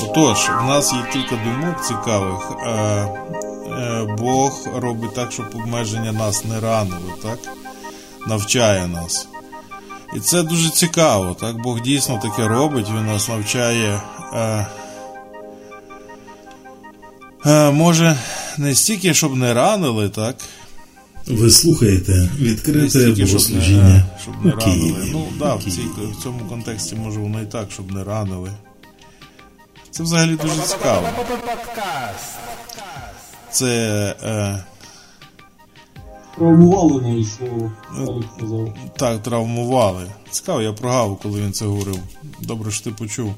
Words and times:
Отож, 0.00 0.50
в 0.62 0.64
нас 0.64 0.92
є 0.92 0.98
кілька 1.12 1.36
думок 1.44 1.84
цікавих. 1.86 2.52
Е, 2.66 2.70
е, 2.70 4.16
Бог 4.18 4.66
робить 4.76 5.14
так, 5.14 5.32
щоб 5.32 5.46
обмеження 5.54 6.12
нас 6.12 6.44
не 6.44 6.60
ранили, 6.60 7.12
так? 7.22 7.38
Навчає 8.26 8.86
нас. 8.86 9.28
І 10.16 10.20
це 10.20 10.42
дуже 10.42 10.70
цікаво. 10.70 11.36
так? 11.40 11.62
Бог 11.62 11.80
дійсно 11.80 12.20
таке 12.22 12.48
робить, 12.48 12.86
він 12.96 13.06
нас 13.06 13.28
навчає. 13.28 14.02
Е, 14.32 14.66
Може, 17.72 18.18
не 18.58 18.74
стільки, 18.74 19.14
щоб 19.14 19.36
не 19.36 19.54
ранили, 19.54 20.08
так? 20.08 20.36
Ви 21.26 21.50
слухаєте 21.50 22.28
відкрите 22.40 23.08
богослужіння 23.08 24.04
щоб 24.22 24.34
не, 24.44 24.50
щоб 24.50 24.66
не 24.66 24.66
ранили. 24.66 25.08
Ну, 25.12 25.26
да, 25.38 25.54
в, 25.54 25.64
цій, 25.64 25.80
в 26.18 26.22
цьому 26.22 26.40
контексті 26.48 26.94
може 26.94 27.20
воно 27.20 27.42
і 27.42 27.46
так, 27.46 27.68
щоб 27.72 27.92
не 27.92 28.04
ранили. 28.04 28.50
Це 29.98 30.04
взагалі 30.04 30.36
дуже 30.42 30.62
цікаво. 30.62 31.08
Це 33.50 33.66
е, 34.22 34.64
Травмували 36.36 37.02
навіть 37.02 37.26
слово. 37.38 37.72
Сказав. 38.36 38.74
так, 38.96 39.22
травмували. 39.22 40.06
Цікаво, 40.30 40.62
я 40.62 40.72
прогав, 40.72 41.18
коли 41.22 41.40
він 41.40 41.52
це 41.52 41.64
говорив. 41.64 41.98
Добре, 42.40 42.70
що 42.70 42.84
ти 42.84 42.90
почув. 42.90 43.34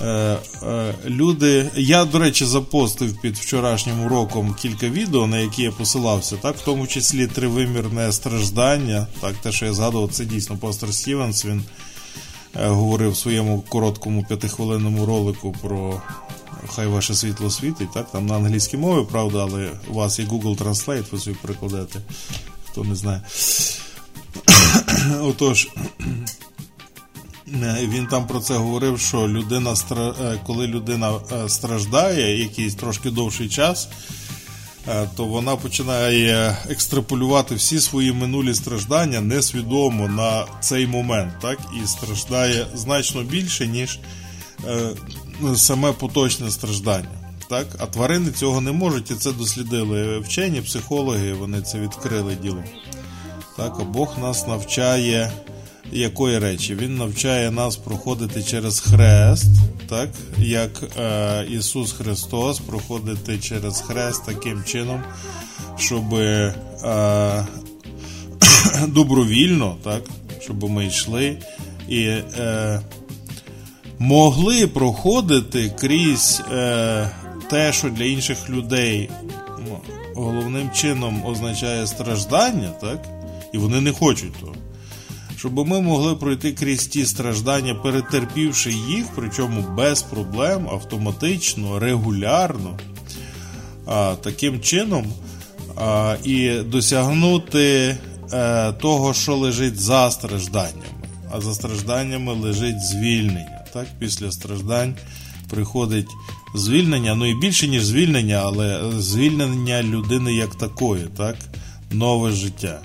Е, 0.00 0.36
е, 0.62 0.94
люди. 1.06 1.70
Я, 1.74 2.04
до 2.04 2.18
речі, 2.18 2.44
запостив 2.44 3.20
під 3.20 3.36
вчорашнім 3.36 4.06
уроком 4.06 4.54
кілька 4.54 4.88
відео, 4.88 5.26
на 5.26 5.38
які 5.38 5.62
я 5.62 5.70
посилався, 5.70 6.36
так, 6.36 6.56
в 6.56 6.64
тому 6.64 6.86
числі 6.86 7.26
тривимірне 7.26 8.12
страждання. 8.12 9.06
Так, 9.20 9.34
те, 9.34 9.52
що 9.52 9.66
я 9.66 9.72
згадував, 9.72 10.10
це 10.12 10.24
дійсно 10.24 10.56
пастор 10.56 10.94
Стівенс. 10.94 11.44
Він 11.44 11.58
е, 11.58 11.62
говорив 12.58 13.10
в 13.10 13.16
своєму 13.16 13.64
короткому 13.68 14.24
п'ятихвилинному 14.24 15.06
ролику 15.06 15.54
про 15.62 16.02
хай 16.68 16.86
ваше 16.86 17.14
світло 17.14 17.50
світить, 17.50 17.92
так, 17.94 18.10
там 18.10 18.26
на 18.26 18.36
англійській 18.36 18.76
мові, 18.76 19.06
правда, 19.10 19.42
але 19.42 19.70
у 19.90 19.94
вас 19.94 20.18
є 20.18 20.24
Google 20.24 20.56
Translate, 20.58 21.04
ви 21.12 21.18
собі 21.18 21.36
перекладете, 21.42 22.00
хто 22.70 22.84
не 22.84 22.94
знає. 22.94 23.22
Отож, 25.22 25.68
е, 27.62 27.88
він 27.88 28.06
там 28.06 28.26
про 28.26 28.40
це 28.40 28.54
говорив, 28.54 29.00
що 29.00 29.28
людина, 29.28 29.74
е, 29.90 30.40
коли 30.46 30.66
людина 30.66 31.12
е, 31.32 31.48
страждає 31.48 32.40
якийсь 32.40 32.74
трошки 32.74 33.10
довший 33.10 33.48
час, 33.48 33.88
е, 33.88 33.90
то 35.16 35.24
вона 35.24 35.56
починає 35.56 36.56
екстраполювати 36.68 37.54
всі 37.54 37.80
свої 37.80 38.12
минулі 38.12 38.54
страждання 38.54 39.20
несвідомо 39.20 40.08
на 40.08 40.44
цей 40.60 40.86
момент, 40.86 41.32
так? 41.40 41.58
І 41.82 41.86
страждає 41.86 42.66
значно 42.74 43.22
більше, 43.22 43.66
ніж 43.66 43.98
е, 44.66 44.90
саме 45.56 45.92
поточне 45.92 46.50
страждання. 46.50 47.08
Так? 47.48 47.66
А 47.78 47.86
тварини 47.86 48.30
цього 48.30 48.60
не 48.60 48.72
можуть, 48.72 49.10
і 49.10 49.14
це 49.14 49.32
дослідили 49.32 50.18
вчені, 50.18 50.60
психологи, 50.60 51.32
вони 51.32 51.62
це 51.62 51.80
відкрили 51.80 52.34
діло. 52.42 52.64
Так, 53.56 53.76
а 53.80 53.84
Бог 53.84 54.18
нас 54.18 54.46
навчає 54.46 55.32
якої 55.92 56.38
речі? 56.38 56.74
Він 56.74 56.96
навчає 56.96 57.50
нас 57.50 57.76
проходити 57.76 58.42
через 58.42 58.80
хрест, 58.80 59.50
так, 59.88 60.10
як 60.38 60.82
е, 61.00 61.46
Ісус 61.50 61.92
Христос 61.92 62.58
проходити 62.58 63.38
через 63.38 63.80
хрест 63.80 64.26
таким 64.26 64.64
чином, 64.64 65.02
щоб 65.78 66.14
е, 66.14 66.54
добровільно, 68.88 69.76
так, 69.84 70.02
щоб 70.40 70.70
ми 70.70 70.86
йшли 70.86 71.36
і 71.88 72.02
е, 72.02 72.80
могли 73.98 74.66
проходити 74.66 75.72
крізь 75.80 76.42
е, 76.52 77.10
те, 77.50 77.72
що 77.72 77.88
для 77.88 78.04
інших 78.04 78.50
людей 78.50 79.10
ну, 79.58 79.78
головним 80.14 80.70
чином 80.70 81.26
означає 81.26 81.86
страждання, 81.86 82.68
так? 82.80 83.06
І 83.52 83.58
вони 83.58 83.80
не 83.80 83.92
хочуть 83.92 84.32
того. 84.40 84.54
Щоб 85.38 85.68
ми 85.68 85.80
могли 85.80 86.14
пройти 86.14 86.52
крізь 86.52 86.86
ті 86.86 87.06
страждання, 87.06 87.74
перетерпівши 87.74 88.72
їх, 88.72 89.06
причому 89.14 89.64
без 89.76 90.02
проблем, 90.02 90.68
автоматично, 90.68 91.78
регулярно, 91.78 92.78
а, 93.86 94.14
таким 94.22 94.60
чином 94.60 95.06
а, 95.76 96.16
і 96.24 96.58
досягнути 96.60 97.96
е, 98.32 98.72
того, 98.72 99.14
що 99.14 99.36
лежить 99.36 99.80
за 99.80 100.10
стражданнями. 100.10 100.86
А 101.32 101.40
за 101.40 101.54
стражданнями 101.54 102.32
лежить 102.32 102.80
звільнення. 102.80 103.64
Так? 103.72 103.86
Після 103.98 104.32
страждань 104.32 104.94
приходить 105.50 106.08
звільнення, 106.54 107.14
ну 107.14 107.26
і 107.26 107.34
більше, 107.34 107.68
ніж 107.68 107.84
звільнення, 107.84 108.42
але 108.44 108.80
звільнення 108.98 109.82
людини 109.82 110.34
як 110.34 110.54
такої, 110.54 111.04
так? 111.16 111.36
нове 111.90 112.32
життя, 112.32 112.80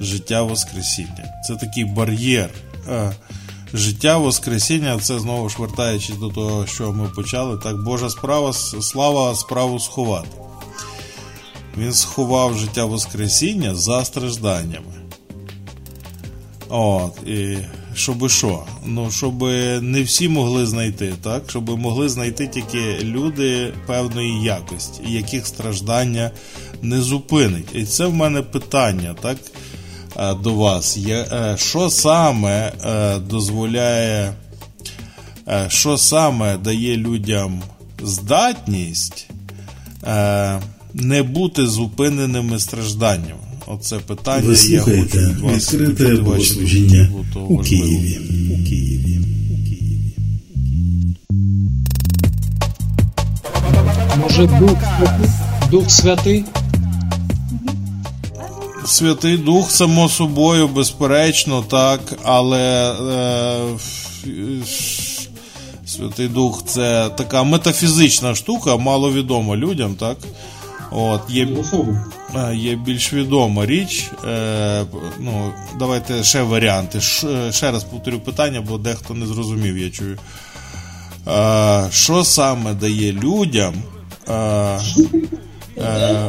життя 0.00 0.42
Воскресіння. 0.42 1.42
Це 1.48 1.56
такий 1.56 1.84
бар'єр. 1.84 2.50
Е, 2.88 3.12
Життя 3.74 4.18
Воскресіння, 4.18 4.98
це 4.98 5.18
знову 5.18 5.48
ж 5.48 5.56
вертаючись 5.58 6.16
до 6.16 6.28
того, 6.28 6.66
що 6.66 6.92
ми 6.92 7.08
почали, 7.08 7.58
так 7.58 7.82
Божа 7.82 8.10
справа, 8.10 8.52
слава 8.52 9.34
справу 9.34 9.80
сховати. 9.80 10.28
Він 11.78 11.92
сховав 11.92 12.58
життя 12.58 12.84
Воскресіння 12.84 13.74
за 13.74 14.04
стражданнями. 14.04 14.94
От, 16.68 17.22
і 17.26 17.58
щоб 17.94 18.30
що? 18.30 18.62
Ну, 18.84 19.10
щоб 19.10 19.42
не 19.82 20.02
всі 20.02 20.28
могли 20.28 20.66
знайти, 20.66 21.14
так? 21.22 21.42
Щоб 21.48 21.78
могли 21.78 22.08
знайти 22.08 22.46
тільки 22.46 22.98
люди 23.02 23.72
певної 23.86 24.42
якості, 24.42 25.02
яких 25.06 25.46
страждання 25.46 26.30
не 26.82 27.00
зупинить. 27.00 27.68
І 27.74 27.84
це 27.84 28.06
в 28.06 28.14
мене 28.14 28.42
питання, 28.42 29.14
так? 29.22 29.36
Е, 30.18 30.34
До 30.34 30.54
вас. 30.54 30.98
Е, 31.08 31.54
Що 31.58 31.90
саме 31.90 32.72
е, 32.84 33.18
дозволяє, 33.18 34.32
що 35.68 35.98
саме 35.98 36.56
дає 36.58 36.96
людям 36.96 37.62
здатність 38.02 39.28
не 40.94 41.22
бути 41.22 41.66
зупиненими 41.66 42.58
стражданням? 42.58 43.36
Оце 43.66 43.96
питання. 43.98 44.46
Ви 44.46 44.54
я 44.54 44.80
хочу 44.80 44.84
слухаєте 44.84 45.18
від 45.18 45.38
вас 45.38 45.74
відкрите 45.74 46.22
богослужіння. 46.22 47.10
У 47.48 47.58
Києві. 47.58 48.18
У 48.50 48.68
Києві. 48.68 49.20
Може, 54.20 54.46
Дух, 54.46 54.78
Дух 55.70 55.90
Святий? 55.90 56.44
Святий 58.86 59.36
Дух, 59.36 59.70
само 59.70 60.08
собою, 60.08 60.68
безперечно, 60.68 61.62
так, 61.62 62.00
але 62.22 62.92
е, 62.92 64.66
Святий 65.86 66.28
Дух 66.28 66.62
це 66.66 67.08
така 67.16 67.42
метафізична 67.42 68.34
штука, 68.34 68.76
маловідома 68.76 69.56
людям, 69.56 69.94
так? 69.94 70.16
От, 70.90 71.20
є, 71.28 71.48
е, 72.36 72.56
є 72.56 72.74
більш 72.76 73.12
відома 73.12 73.66
річ. 73.66 74.10
Е, 74.28 74.84
ну, 75.20 75.52
давайте 75.78 76.24
ще 76.24 76.42
варіанти. 76.42 77.00
Ш- 77.00 77.52
ще 77.52 77.70
раз 77.70 77.84
повторю 77.84 78.18
питання, 78.20 78.60
бо 78.60 78.78
дехто 78.78 79.14
не 79.14 79.26
зрозумів, 79.26 79.78
я 79.78 79.90
чую. 79.90 80.18
Е, 81.28 81.86
що 81.90 82.24
саме 82.24 82.74
дає 82.74 83.12
людям, 83.12 83.74
е, 84.28 84.32
е, 85.78 86.28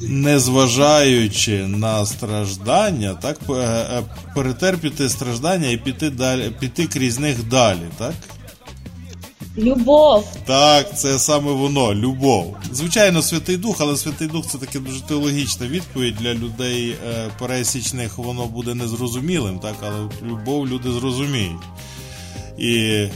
незважаючи 0.00 1.66
на 1.66 2.06
страждання, 2.06 3.14
так, 3.14 3.38
е, 3.50 3.52
е, 3.52 4.02
перетерпіти 4.34 5.08
страждання 5.08 5.68
і 5.68 5.76
піти, 5.76 6.10
далі, 6.10 6.52
піти 6.60 6.86
крізь 6.86 7.18
них 7.18 7.48
далі, 7.48 7.86
так? 7.98 8.14
Любов. 9.58 10.36
Так, 10.44 10.98
це 10.98 11.18
саме 11.18 11.52
воно, 11.52 11.94
любов. 11.94 12.56
Звичайно, 12.72 13.22
Святий 13.22 13.56
Дух, 13.56 13.76
але 13.80 13.96
Святий 13.96 14.28
Дух 14.28 14.46
це 14.46 14.58
таке 14.58 14.78
дуже 14.78 15.00
теологічна 15.00 15.66
відповідь 15.66 16.16
для 16.20 16.34
людей 16.34 16.90
е, 16.90 17.28
пересічних, 17.38 18.18
воно 18.18 18.46
буде 18.46 18.74
незрозумілим, 18.74 19.58
так, 19.58 19.74
але 19.80 20.30
любов 20.30 20.68
люди 20.68 20.92
зрозуміють. 20.92 21.62
І 22.58 23.06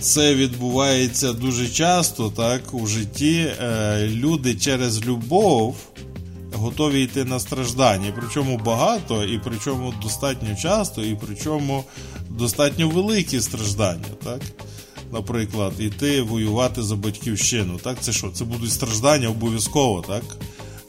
це 0.00 0.34
відбувається 0.34 1.32
дуже 1.32 1.68
часто, 1.68 2.30
так, 2.30 2.74
у 2.74 2.86
житті. 2.86 3.46
Люди 4.00 4.54
через 4.54 5.06
любов 5.06 5.76
готові 6.58 7.02
йти 7.02 7.24
на 7.24 7.40
страждання. 7.40 8.12
Причому 8.20 8.60
багато, 8.64 9.24
і 9.24 9.40
причому 9.44 9.94
достатньо 10.02 10.56
часто, 10.62 11.02
і 11.02 11.18
причому 11.26 11.84
достатньо 12.30 12.88
великі 12.88 13.40
страждання, 13.40 14.08
так? 14.24 14.40
Наприклад, 15.12 15.72
іти 15.78 16.22
воювати 16.22 16.82
за 16.82 16.96
батьківщину. 16.96 17.78
Так, 17.82 17.96
це 18.00 18.12
що? 18.12 18.30
Це 18.30 18.44
будуть 18.44 18.72
страждання 18.72 19.28
обов'язково, 19.28 20.04
так? 20.08 20.22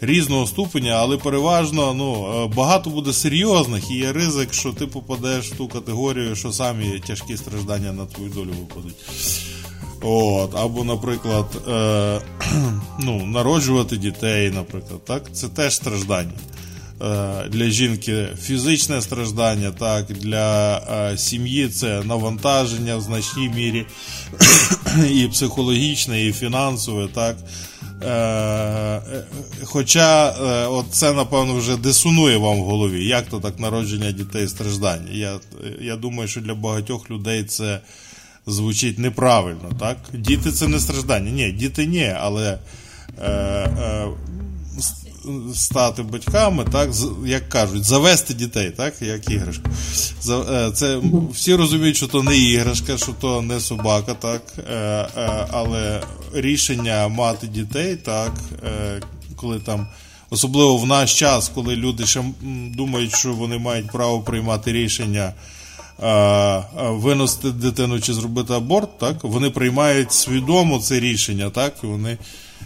Різного 0.01 0.47
ступеня, 0.47 0.91
але 0.91 1.17
переважно 1.17 1.93
ну, 1.93 2.43
е, 2.43 2.55
багато 2.55 2.89
буде 2.89 3.13
серйозних 3.13 3.91
і 3.91 3.93
є 3.93 4.13
ризик, 4.13 4.53
що 4.53 4.73
ти 4.73 4.87
попадеш 4.87 5.51
в 5.51 5.57
ту 5.57 5.67
категорію, 5.67 6.35
що 6.35 6.51
самі 6.51 6.99
тяжкі 7.07 7.37
страждання 7.37 7.93
на 7.93 8.05
твою 8.05 8.29
долю 8.29 8.51
випадуть. 8.59 8.95
От, 10.01 10.55
або, 10.55 10.83
наприклад, 10.83 11.45
е, 11.67 12.21
ну, 12.99 13.25
народжувати 13.25 13.97
дітей, 13.97 14.51
наприклад, 14.51 15.05
так, 15.05 15.23
це 15.33 15.47
теж 15.47 15.75
страждання. 15.75 16.31
Е, 17.01 17.49
для 17.49 17.65
жінки 17.65 18.27
фізичне 18.41 19.01
страждання, 19.01 19.71
так, 19.71 20.05
для 20.05 20.77
е, 20.77 21.17
сім'ї 21.17 21.67
це 21.69 22.03
навантаження 22.03 22.97
в 22.97 23.01
значній 23.01 23.49
мірі, 23.49 23.85
і 25.11 25.27
психологічне, 25.27 26.25
і 26.25 26.33
фінансове, 26.33 27.07
так. 27.13 27.37
Е, 28.01 28.09
е, 28.09 29.01
Хоча 29.63 30.29
е, 30.29 30.67
от 30.67 30.85
це, 30.91 31.13
напевно, 31.13 31.55
вже 31.55 31.77
дисонує 31.77 32.37
вам 32.37 32.57
в 32.57 32.63
голові. 32.63 33.05
Як 33.05 33.25
то 33.25 33.39
так 33.39 33.59
народження 33.59 34.11
дітей 34.11 34.47
страждання? 34.47 35.11
Я, 35.11 35.39
я 35.81 35.95
думаю, 35.95 36.27
що 36.27 36.41
для 36.41 36.53
багатьох 36.55 37.11
людей 37.11 37.43
це 37.43 37.79
звучить 38.49 38.99
неправильно, 38.99 39.69
так? 39.79 39.97
Діти 40.13 40.51
це 40.51 40.67
не 40.67 40.79
страждання. 40.79 41.31
Ні, 41.31 41.51
діти 41.51 41.85
ні, 41.85 42.15
але 42.19 42.59
е, 43.21 43.29
е, 43.29 44.07
стати 45.55 46.03
батьками, 46.03 46.65
так, 46.71 46.89
як 47.25 47.49
кажуть, 47.49 47.83
завести 47.83 48.33
дітей, 48.33 48.71
так, 48.71 49.01
як 49.01 49.29
іграшку. 49.29 49.69
Е, 50.29 50.71
це 50.73 50.99
всі 51.33 51.55
розуміють, 51.55 51.97
що 51.97 52.07
то 52.07 52.23
не 52.23 52.37
іграшка, 52.37 52.97
що 52.97 53.11
то 53.21 53.41
не 53.41 53.59
собака, 53.59 54.13
так, 54.13 54.41
е, 54.57 54.73
е, 54.73 55.47
але 55.51 56.03
рішення 56.33 57.07
мати 57.07 57.47
дітей, 57.47 57.95
так, 57.95 58.33
коли 59.35 59.59
там. 59.59 59.87
Особливо 60.31 60.77
в 60.77 60.85
наш 60.85 61.19
час, 61.19 61.51
коли 61.55 61.75
люди 61.75 62.05
ще 62.05 62.23
думають, 62.75 63.15
що 63.15 63.33
вони 63.33 63.57
мають 63.57 63.91
право 63.91 64.19
приймати 64.21 64.73
рішення 64.73 65.33
виносити 66.77 67.51
дитину 67.51 67.99
чи 67.99 68.13
зробити 68.13 68.53
аборт, 68.53 68.97
так 68.97 69.23
вони 69.23 69.49
приймають 69.49 70.11
свідомо 70.11 70.79
це 70.79 70.99
рішення, 70.99 71.49
так, 71.49 71.73
і 71.83 71.87
вони 71.87 72.17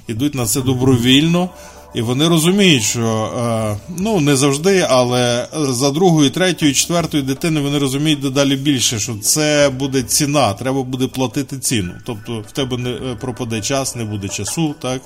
йдуть 0.08 0.36
на 0.36 0.46
це 0.46 0.62
добровільно. 0.62 1.50
І 1.94 2.02
вони 2.02 2.28
розуміють, 2.28 2.84
що 2.84 3.34
е, 3.38 3.78
ну 3.98 4.20
не 4.20 4.36
завжди, 4.36 4.86
але 4.90 5.48
за 5.54 5.92
другою, 5.92 6.30
третьою, 6.30 6.74
четвертою 6.74 7.24
дитиною 7.24 7.66
вони 7.66 7.80
розуміють 7.80 8.22
дедалі 8.22 8.56
більше, 8.56 9.00
що 9.00 9.16
це 9.22 9.70
буде 9.70 10.02
ціна, 10.02 10.54
треба 10.54 10.84
буде 10.84 11.08
платити 11.08 11.60
ціну. 11.60 11.94
Тобто 12.06 12.44
в 12.50 12.52
тебе 12.52 12.78
не 12.78 12.90
е, 12.90 13.18
пропаде 13.22 13.62
час, 13.62 13.96
не 13.96 14.04
буде 14.04 14.28
часу, 14.28 14.76
так 14.82 15.02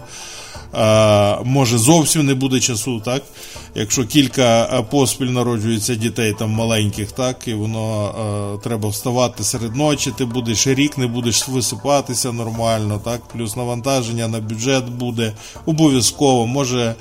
е, 0.74 1.38
може 1.44 1.78
зовсім 1.78 2.26
не 2.26 2.34
буде 2.34 2.60
часу, 2.60 3.00
так. 3.00 3.24
Якщо 3.76 4.06
кілька 4.06 4.66
поспіль 4.92 5.26
народжується 5.26 5.96
дітей 5.96 6.36
там 6.40 6.50
маленьких, 6.50 7.12
так, 7.12 7.48
і 7.48 7.54
воно 7.54 8.56
е, 8.56 8.64
треба 8.64 8.90
вставати 8.90 9.44
серед 9.44 9.76
ночі, 9.76 10.14
ти 10.18 10.26
будеш 10.26 10.68
рік, 10.68 10.98
не 10.98 11.08
будеш 11.08 11.48
висипатися 11.48 12.32
нормально, 12.32 13.02
так, 13.04 13.22
плюс 13.34 13.56
навантаження 13.56 14.28
на 14.28 14.40
бюджет 14.40 14.90
буде 14.90 15.34
обов'язково, 15.66 16.48
може 16.48 16.96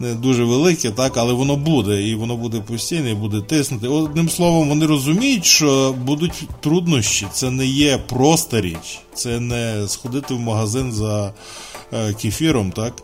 не 0.00 0.14
дуже 0.14 0.44
велике, 0.44 0.90
так, 0.90 1.16
але 1.16 1.32
воно 1.32 1.56
буде, 1.56 2.02
і 2.02 2.14
воно 2.14 2.36
буде 2.36 2.60
постійно, 2.60 3.08
і 3.08 3.14
буде 3.14 3.40
тиснути. 3.40 3.88
Одним 3.88 4.28
словом, 4.28 4.68
вони 4.68 4.86
розуміють, 4.86 5.44
що 5.44 5.94
будуть 6.04 6.48
труднощі. 6.60 7.26
Це 7.32 7.50
не 7.50 7.66
є 7.66 7.98
проста 7.98 8.60
річ, 8.60 9.00
це 9.14 9.40
не 9.40 9.88
сходити 9.88 10.34
в 10.34 10.40
магазин 10.40 10.92
за 10.92 11.32
е, 11.92 12.12
кефіром, 12.12 12.72
так. 12.72 13.02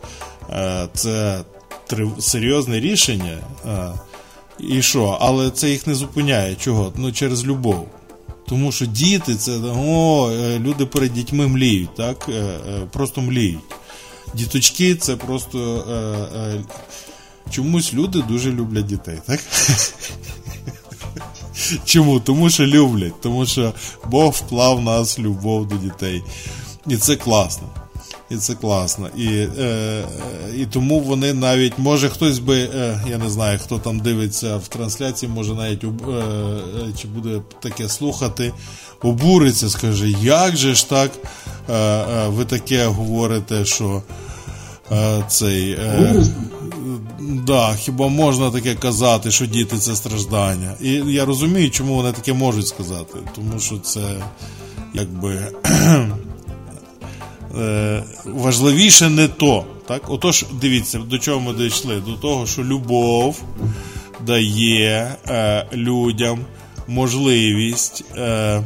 Е, 0.49 0.87
це 0.93 1.41
серйозне 2.19 2.79
рішення. 2.79 3.37
А, 3.67 3.93
І 4.59 4.81
що? 4.81 5.17
Але 5.21 5.49
це 5.49 5.69
їх 5.69 5.87
не 5.87 5.95
зупиняє. 5.95 6.55
Чого? 6.55 6.93
Ну 6.95 7.11
через 7.11 7.45
любов. 7.45 7.87
Тому 8.47 8.71
що 8.71 8.85
діти 8.85 9.35
це 9.35 9.51
о, 9.87 10.29
е, 10.31 10.59
люди 10.59 10.85
перед 10.85 11.13
дітьми 11.13 11.47
мліють, 11.47 11.95
так? 11.95 12.29
Е, 12.29 12.31
е, 12.33 12.59
просто 12.91 13.21
мліють. 13.21 13.59
Діточки 14.33 14.95
це 14.95 15.15
просто 15.15 15.85
чомусь 17.49 17.93
люди 17.93 18.21
дуже 18.21 18.51
люблять 18.51 18.85
дітей, 18.85 19.19
так? 19.25 19.39
Чому? 21.85 22.19
Тому 22.19 22.49
що 22.49 22.65
люблять, 22.65 23.21
тому 23.21 23.45
що 23.45 23.73
Бог 24.05 24.31
вклав 24.31 24.77
в 24.77 24.81
нас 24.81 25.19
любов 25.19 25.67
до 25.67 25.75
дітей. 25.75 26.23
І 26.87 26.97
це 26.97 27.15
класно. 27.15 27.69
І 28.29 28.35
це 28.35 28.53
класно. 28.53 29.09
І 29.17 29.27
е, 29.59 30.03
і 30.57 30.65
тому 30.65 30.99
вони 30.99 31.33
навіть, 31.33 31.73
може 31.77 32.09
хтось 32.09 32.39
би, 32.39 32.69
е, 32.75 33.01
я 33.09 33.17
не 33.17 33.29
знаю, 33.29 33.59
хто 33.63 33.79
там 33.79 33.99
дивиться 33.99 34.57
в 34.57 34.67
трансляції, 34.67 35.31
може 35.31 35.53
навіть 35.53 35.83
е, 35.83 35.87
чи 37.01 37.07
буде 37.07 37.41
таке 37.59 37.89
слухати, 37.89 38.53
обуриться, 39.01 39.69
скаже, 39.69 40.09
як 40.21 40.57
же 40.57 40.75
ж 40.75 40.89
так 40.89 41.11
е, 41.69 41.73
е 41.73 42.27
ви 42.27 42.45
таке 42.45 42.85
говорите, 42.85 43.65
що 43.65 44.03
е, 44.91 45.23
цей. 45.27 45.71
Е, 45.71 46.23
Да, 47.19 47.75
хіба 47.79 48.07
можна 48.07 48.51
таке 48.51 48.75
казати, 48.75 49.31
що 49.31 49.45
діти 49.45 49.77
це 49.77 49.95
страждання? 49.95 50.73
І 50.81 50.91
я 50.91 51.25
розумію, 51.25 51.71
чому 51.71 51.95
вони 51.95 52.11
таке 52.11 52.33
можуть 52.33 52.67
сказати. 52.67 53.17
Тому 53.35 53.59
що 53.59 53.77
це 53.77 54.01
якби 54.93 55.47
е, 57.59 58.03
важливіше 58.25 59.09
не 59.09 59.27
то. 59.27 59.65
Так? 59.87 60.01
Отож, 60.07 60.45
дивіться, 60.61 60.99
до 60.99 61.17
чого 61.17 61.39
ми 61.39 61.53
дійшли? 61.53 61.95
До 61.95 62.13
того, 62.13 62.47
що 62.47 62.63
любов 62.63 63.43
дає 64.25 65.15
е, 65.27 65.65
людям 65.73 66.39
можливість 66.87 68.03
е, 68.17 68.61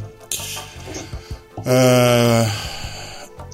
е, 1.66 2.52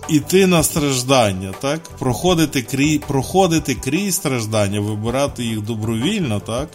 іти 0.08 0.46
на 0.46 0.62
страждання, 0.62 1.52
так? 1.60 1.80
проходити 1.98 2.62
крізь 2.62 2.98
проходити 2.98 3.74
крізь 3.74 4.14
страждання, 4.14 4.80
вибирати 4.80 5.44
їх 5.44 5.60
добровільно, 5.60 6.40
так? 6.40 6.68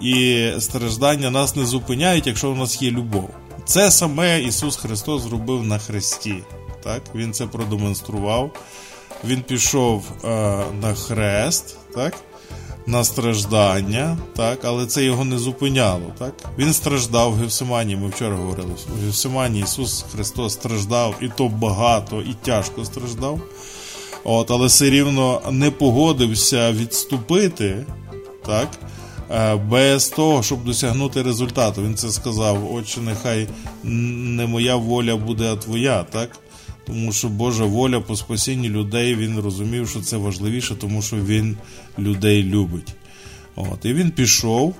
і 0.00 0.48
страждання 0.58 1.30
нас 1.30 1.56
не 1.56 1.66
зупиняють, 1.66 2.26
якщо 2.26 2.50
у 2.50 2.54
нас 2.54 2.82
є 2.82 2.90
любов. 2.90 3.30
Це 3.64 3.90
саме 3.90 4.42
Ісус 4.42 4.76
Христос 4.76 5.22
зробив 5.22 5.64
на 5.64 5.78
Христі 5.78 6.34
так? 6.86 7.02
Він 7.14 7.32
це 7.32 7.46
продемонстрував. 7.46 8.50
Він 9.24 9.42
пішов 9.42 10.04
е, 10.24 10.28
на 10.80 10.94
хрест, 10.94 11.76
так? 11.94 12.14
на 12.86 13.04
страждання, 13.04 14.18
так? 14.36 14.58
але 14.64 14.86
це 14.86 15.04
його 15.04 15.24
не 15.24 15.38
зупиняло. 15.38 16.12
Так? 16.18 16.34
Він 16.58 16.72
страждав 16.72 17.32
в 17.32 17.34
Гевсимані, 17.34 17.96
ми 17.96 18.08
вчора 18.08 18.36
говорили. 18.36 18.70
В 19.00 19.04
Гевсимані 19.04 19.60
Ісус 19.60 20.04
Христос 20.12 20.52
страждав, 20.52 21.14
і 21.20 21.28
то 21.36 21.48
багато, 21.48 22.20
і 22.20 22.34
тяжко 22.42 22.84
страждав. 22.84 23.40
От, 24.24 24.50
Але 24.50 24.66
все 24.66 24.90
рівно 24.90 25.40
не 25.50 25.70
погодився 25.70 26.72
відступити. 26.72 27.86
так? 28.46 28.68
Е, 29.30 29.56
без 29.56 30.08
того, 30.08 30.42
щоб 30.42 30.64
досягнути 30.64 31.22
результату. 31.22 31.82
Він 31.82 31.94
це 31.94 32.10
сказав: 32.10 32.74
Отче, 32.74 33.00
нехай 33.00 33.48
не 33.82 34.46
моя 34.46 34.76
воля 34.76 35.16
буде, 35.16 35.52
а 35.52 35.56
твоя. 35.56 36.02
так? 36.02 36.38
Тому 36.86 37.12
що 37.12 37.28
Божа 37.28 37.64
воля 37.64 38.00
по 38.00 38.16
спасінні 38.16 38.68
людей 38.68 39.14
він 39.14 39.40
розумів, 39.40 39.88
що 39.88 40.00
це 40.00 40.16
важливіше, 40.16 40.74
тому 40.74 41.02
що 41.02 41.16
він 41.16 41.56
людей 41.98 42.42
любить. 42.42 42.94
От, 43.56 43.84
І 43.84 43.92
він 43.92 44.10
пішов 44.10 44.74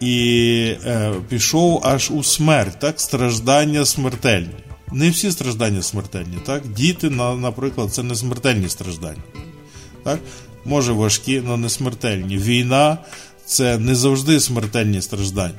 і 0.00 0.74
е, 0.86 1.12
пішов 1.28 1.80
аж 1.84 2.10
у 2.10 2.22
смерть, 2.22 2.78
так, 2.78 3.00
страждання 3.00 3.84
смертельні. 3.84 4.54
Не 4.92 5.10
всі 5.10 5.30
страждання 5.30 5.82
смертельні. 5.82 6.36
так, 6.46 6.68
Діти, 6.68 7.10
наприклад, 7.10 7.92
це 7.92 8.02
не 8.02 8.14
смертельні 8.14 8.68
страждання. 8.68 9.22
так, 10.04 10.20
Може 10.64 10.92
важкі, 10.92 11.42
але 11.46 11.56
не 11.56 11.68
смертельні. 11.68 12.38
Війна 12.38 12.98
це 13.44 13.78
не 13.78 13.94
завжди 13.94 14.40
смертельні 14.40 15.02
страждання. 15.02 15.58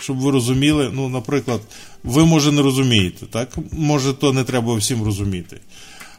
Щоб 0.00 0.18
ви 0.18 0.30
розуміли, 0.30 0.90
ну, 0.92 1.08
наприклад, 1.08 1.60
ви 2.04 2.24
може 2.24 2.52
не 2.52 2.62
розумієте, 2.62 3.26
так? 3.26 3.48
Може, 3.72 4.12
то 4.12 4.32
не 4.32 4.44
треба 4.44 4.74
всім 4.74 5.02
розуміти. 5.02 5.60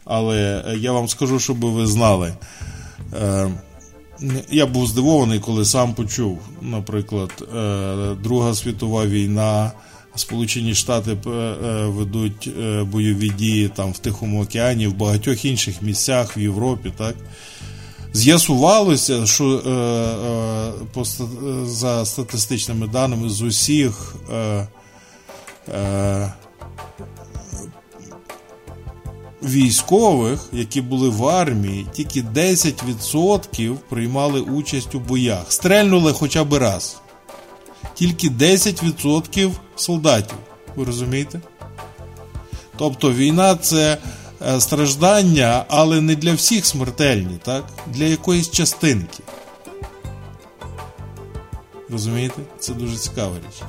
Але 0.06 0.64
я 0.80 0.92
вам 0.92 1.08
скажу, 1.08 1.40
щоб 1.40 1.60
ви 1.60 1.88
знали. 1.88 2.34
Е, 3.14 3.50
я 4.52 4.66
був 4.66 4.88
здивований, 4.88 5.40
коли 5.40 5.66
сам 5.66 5.94
почув, 5.94 6.40
наприклад, 6.62 7.32
е, 7.56 8.16
Друга 8.24 8.54
світова 8.54 9.06
війна, 9.06 9.72
Сполучені 10.16 10.76
Штати 10.76 11.12
е, 11.12 11.56
ведуть 11.86 12.50
бойові 12.92 13.30
дії 13.30 13.70
там 13.76 13.92
в 13.92 13.98
Тихому 13.98 14.44
океані, 14.44 14.88
в 14.88 14.94
багатьох 14.94 15.46
інших 15.46 15.82
місцях 15.82 16.38
в 16.38 16.40
Європі. 16.40 16.94
так? 16.98 17.16
З'ясувалося, 18.14 19.26
що 19.26 19.46
е, 19.46 19.70
е, 21.00 21.66
за 21.66 22.06
статистичними 22.06 22.88
даними 22.88 23.30
з 23.30 23.42
усіх 23.42 24.16
е, 24.32 24.36
е, 24.36 24.68
військових, 29.44 30.40
які 30.54 30.82
були 30.82 31.10
в 31.10 31.28
армії, 31.28 31.88
тільки 31.94 32.22
10% 32.22 33.76
приймали 33.90 34.42
участь 34.42 34.96
у 34.96 35.00
боях. 35.00 35.52
Стрельнули 35.52 36.14
хоча 36.14 36.44
б 36.44 36.54
раз. 36.54 36.98
Тільки 37.94 38.30
10% 38.30 39.52
солдатів. 39.76 40.38
Ви 40.76 40.86
розумієте? 40.86 41.42
Тобто 42.78 43.14
війна 43.14 43.56
це 43.56 43.98
е, 44.48 44.62
страждання, 44.62 45.66
але 45.68 46.02
не 46.02 46.16
для 46.16 46.34
всіх 46.34 46.66
смертельні, 46.66 47.38
так? 47.44 47.66
Для 47.88 48.06
якоїсь 48.06 48.50
частинки. 48.50 49.24
Розумієте? 51.90 52.42
Це 52.60 52.74
дуже 52.74 52.98
цікава 52.98 53.36
річ. 53.36 53.62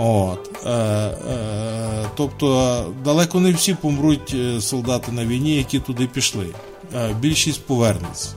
От, 0.00 0.50
е, 0.66 0.70
е, 0.70 2.04
тобто 2.16 2.84
далеко 3.04 3.40
не 3.40 3.52
всі 3.52 3.74
помруть 3.74 4.34
е, 4.34 4.60
солдати 4.60 5.12
на 5.12 5.24
війні, 5.24 5.56
які 5.56 5.80
туди 5.80 6.06
пішли. 6.06 6.46
Е, 6.94 7.16
більшість 7.20 7.66
повернеться. 7.66 8.28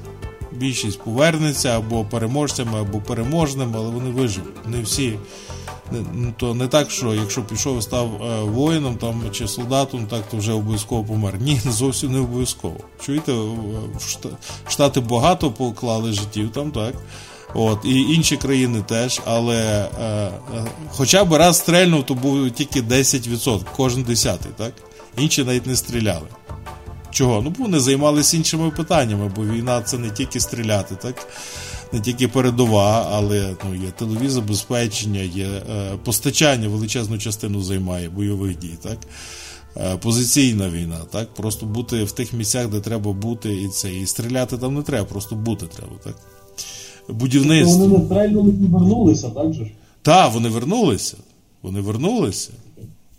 Більшість 0.52 1.02
повернеться 1.02 1.78
або 1.78 2.06
переможцями, 2.06 2.82
або 2.82 3.00
переможними, 3.00 3.74
але 3.76 3.90
вони 3.90 4.10
виживуть. 4.10 4.68
Не 4.68 4.82
всі. 4.82 5.20
Не, 5.92 6.00
ну, 6.14 6.34
то 6.38 6.54
не 6.54 6.68
так, 6.68 6.92
що 6.92 7.14
якщо 7.14 7.44
пішов 7.44 7.80
і 7.80 7.82
став 7.82 8.24
е, 8.24 8.44
воїном 8.44 8.96
там, 8.96 9.24
чи 9.32 9.48
солдатом, 9.48 10.06
так 10.06 10.22
то 10.32 10.38
вже 10.38 10.54
обов'язково 10.54 11.04
помер. 11.04 11.34
Ні, 11.40 11.62
зовсім 11.66 12.12
не 12.12 12.20
обов'язково. 12.20 12.78
Чуєте, 13.06 13.34
в 13.98 14.18
Штати 14.70 15.00
багато 15.00 15.52
поклали 15.52 16.14
життів 16.14 16.52
там, 16.52 16.72
так. 16.72 16.94
От, 17.54 17.80
і 17.86 18.00
інші 18.00 18.38
країни 18.38 18.84
теж, 18.88 19.22
але 19.26 19.90
е, 20.02 20.06
е, 20.06 20.32
хоча 20.90 21.26
б 21.26 21.34
раз 21.34 21.58
стрельнув, 21.58 22.06
то 22.06 22.14
був 22.14 22.52
тільки 22.52 22.82
10%, 22.82 23.62
кожен 23.76 24.04
десятий, 24.04 24.52
так? 24.58 24.74
Інші 25.18 25.44
навіть 25.44 25.68
не 25.68 25.76
стріляли. 25.76 26.28
Чого? 27.12 27.42
Ну, 27.42 27.50
бо 27.50 27.64
вони 27.64 27.80
займалися 27.80 28.38
іншими 28.38 28.72
питаннями, 28.72 29.32
бо 29.36 29.46
війна 29.46 29.82
це 29.82 29.98
не 29.98 30.10
тільки 30.10 30.40
стріляти, 30.40 30.96
так? 30.96 31.28
Не 31.94 32.00
тільки 32.00 32.28
передова, 32.28 33.10
але 33.12 33.56
ну, 33.66 33.76
є 33.76 33.92
тилові 33.92 34.30
забезпечення, 34.30 35.22
є 35.22 35.46
е, 35.46 35.92
постачання 36.04 36.68
величезну 36.68 37.18
частину 37.18 37.62
займає 37.62 38.10
бойових 38.10 38.58
дій, 38.58 38.78
так? 38.84 38.98
Е, 39.78 39.98
позиційна 39.98 40.70
війна, 40.70 41.00
так? 41.12 41.34
Просто 41.34 41.66
бути 41.66 42.04
в 42.04 42.12
тих 42.12 42.34
місцях, 42.34 42.68
де 42.68 42.80
треба 42.80 43.14
бути, 43.14 43.54
і 43.54 43.68
це. 43.68 43.94
І 43.94 44.06
стріляти 44.06 44.58
там 44.58 44.76
не 44.76 44.82
треба, 44.82 45.06
просто 45.06 45.36
бути 45.36 45.66
треба, 45.66 45.94
так? 46.04 46.16
Будівництво. 47.10 47.78
Вони 47.78 47.98
не 47.98 48.06
стрельнули 48.06 48.50
і 48.50 48.68
вернулися, 48.68 49.30
так 49.30 49.54
же 49.54 49.66
ж? 49.66 49.72
Так, 50.02 50.34
вони 50.34 50.50
вернулися. 50.50 51.18
Вони 51.62 51.82
вернулися. 51.82 52.50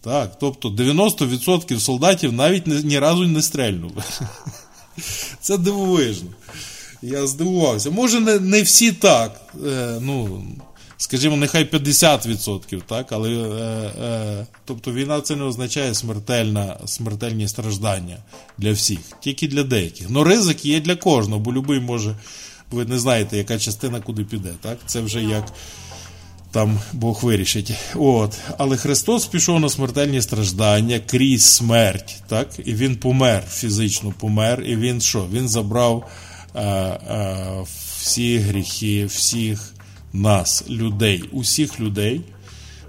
Так, 0.01 0.39
тобто 0.41 0.69
90% 0.69 1.79
солдатів 1.79 2.33
навіть 2.33 2.67
ні, 2.67 2.75
ні 2.85 2.99
разу 2.99 3.29
не 3.29 3.43
стрельнули. 3.43 4.03
Це 5.41 5.59
дивовижно. 5.59 6.29
Я 7.03 7.27
здивувався. 7.27 7.91
Може, 7.91 8.21
не, 8.21 8.39
не 8.39 8.63
всі 8.63 8.93
так. 8.93 9.41
Е, 9.67 9.99
ну, 10.01 10.43
скажімо, 10.97 11.37
нехай 11.37 11.65
50%, 11.65 12.81
так, 12.87 13.13
але 13.13 13.31
е, 13.31 13.45
е, 14.03 14.47
тобто 14.65 14.93
війна 14.93 15.21
це 15.21 15.37
не 15.37 15.45
означає 15.45 15.95
смертельна, 15.95 16.77
смертельні 16.87 17.49
страждання 17.49 18.17
для 18.59 18.73
всіх, 18.73 18.99
тільки 19.21 19.49
для 19.49 19.63
деяких. 19.63 20.07
Ну, 20.11 20.25
ризик 20.25 20.65
є 20.65 20.81
для 20.81 20.97
кожного, 20.97 21.41
бо 21.41 21.53
любий 21.53 21.81
може, 21.81 22.17
ви 22.73 22.85
не 22.85 22.99
знаєте, 22.99 23.37
яка 23.37 23.59
частина 23.59 24.01
куди 24.01 24.25
піде. 24.25 24.51
Так? 24.61 24.79
Це 24.87 25.01
вже 25.01 25.23
як 25.23 25.53
там 26.51 26.79
Бог 26.93 27.21
вирішить. 27.23 27.73
От. 27.95 28.39
Але 28.59 28.77
Христос 28.77 29.27
пішов 29.27 29.61
на 29.61 29.69
смертельні 29.69 30.23
страждання 30.23 31.01
крізь 31.07 31.45
смерть, 31.45 32.23
так? 32.29 32.49
І 32.65 32.75
він 32.75 32.97
помер, 32.97 33.45
фізично 33.51 34.15
помер, 34.19 34.63
і 34.67 34.77
він 34.77 35.01
що? 35.01 35.27
Він 35.33 35.49
забрав 35.49 36.11
е, 36.55 36.63
е, 36.63 37.65
всі 37.99 38.39
гріхи, 38.39 39.07
всіх 39.07 39.73
нас, 40.13 40.65
людей, 40.71 41.25
усіх 41.33 41.81
людей. 41.81 42.21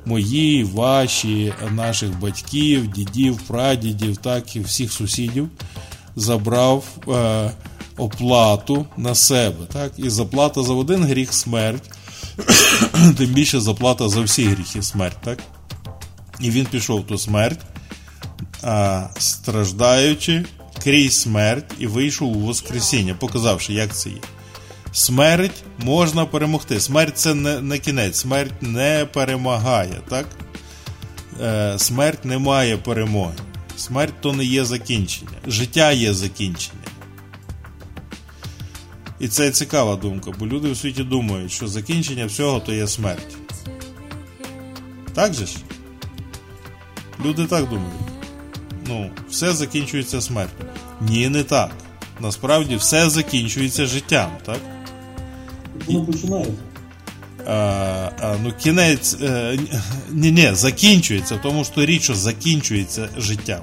Мої, 0.05 0.63
ваші, 0.63 1.53
наших 1.71 2.19
батьків, 2.19 2.87
дідів, 2.87 3.37
прадідів, 3.47 4.17
так 4.17 4.55
і 4.55 4.59
всіх 4.59 4.91
сусідів 4.91 5.49
забрав 6.15 6.83
е, 7.07 7.51
оплату 7.97 8.85
на 8.97 9.15
себе. 9.15 9.65
Так? 9.73 9.91
І 9.97 10.09
заплата 10.09 10.63
за 10.63 10.73
один 10.73 11.03
гріх 11.03 11.33
смерть, 11.33 11.91
тим 13.17 13.29
більше 13.29 13.59
заплата 13.59 14.09
за 14.09 14.21
всі 14.21 14.45
гріхи 14.45 14.81
смерть. 14.81 15.17
Так? 15.23 15.39
І 16.39 16.51
він 16.51 16.65
пішов 16.65 17.07
ту 17.07 17.17
смерть, 17.17 17.59
а, 18.63 19.07
страждаючи 19.17 20.45
крізь 20.83 21.21
смерть, 21.21 21.71
і 21.79 21.88
вийшов 21.88 22.38
у 22.38 22.39
Воскресіння, 22.39 23.13
показавши, 23.13 23.73
як 23.73 23.95
це 23.95 24.09
є. 24.09 24.17
Смерть 24.91 25.63
можна 25.79 26.25
перемогти. 26.25 26.79
Смерть 26.79 27.17
це 27.17 27.33
не, 27.33 27.62
не 27.62 27.79
кінець, 27.79 28.17
смерть 28.19 28.62
не 28.62 29.07
перемагає. 29.13 30.01
так? 30.09 30.27
Е, 31.41 31.79
смерть 31.79 32.25
не 32.25 32.38
має 32.38 32.77
перемоги. 32.77 33.33
Смерть 33.77 34.13
то 34.21 34.33
не 34.33 34.43
є 34.45 34.65
закінчення. 34.65 35.38
Життя 35.47 35.91
є 35.91 36.13
закінчення. 36.13 36.82
І 39.24 39.27
це 39.27 39.51
цікава 39.51 39.96
думка, 39.96 40.32
бо 40.39 40.48
люди 40.48 40.72
в 40.72 40.77
світі 40.77 41.03
думають, 41.03 41.51
що 41.51 41.68
закінчення 41.68 42.25
всього 42.25 42.60
то 42.60 42.74
є 42.74 42.88
смерть. 42.88 43.38
Так 45.13 45.34
же 45.34 45.46
ж? 45.46 45.56
Люди 47.25 47.46
так 47.46 47.70
думають. 47.70 47.94
Ну, 48.88 49.10
все 49.30 49.53
закінчується 49.53 50.22
смертю. 50.22 50.65
Ні, 51.01 51.30
не 51.30 51.44
так. 51.44 51.72
Насправді 52.20 52.75
все 52.75 53.10
закінчується 53.10 53.86
життям, 53.86 54.32
так? 54.46 54.60
Воно 55.88 56.06
починається. 56.06 56.53
А, 57.48 57.53
а, 58.22 58.36
ну, 58.44 58.53
кінець. 58.60 59.18
Е, 59.22 59.60
ні, 60.12 60.32
ні, 60.32 60.50
закінчується, 60.53 61.38
тому 61.38 61.65
що 61.65 61.86
річ, 61.86 62.03
що 62.03 62.15
закінчується 62.15 63.10
життям. 63.18 63.62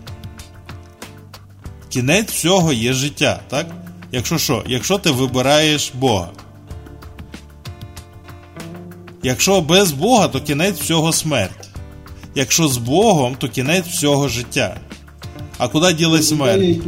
Кінець 1.89 2.31
всього 2.31 2.73
є 2.73 2.93
життя, 2.93 3.41
так? 3.49 3.67
Якщо 4.13 4.39
що? 4.39 4.65
Якщо 4.67 4.99
ти 4.99 5.11
вибираєш 5.11 5.93
Бога. 5.95 6.29
Якщо 9.23 9.61
без 9.61 9.93
Бога, 9.93 10.29
то 10.29 10.41
кінець 10.41 10.81
всього 10.81 11.13
смерть. 11.13 11.69
Якщо 12.35 12.69
з 12.69 12.77
Богом, 12.77 13.35
то 13.39 13.49
кінець 13.49 13.87
всього 13.87 14.29
життя. 14.29 14.77
А 15.59 15.69
куди 15.69 15.93
ділась 15.93 16.29
смерть? 16.29 16.79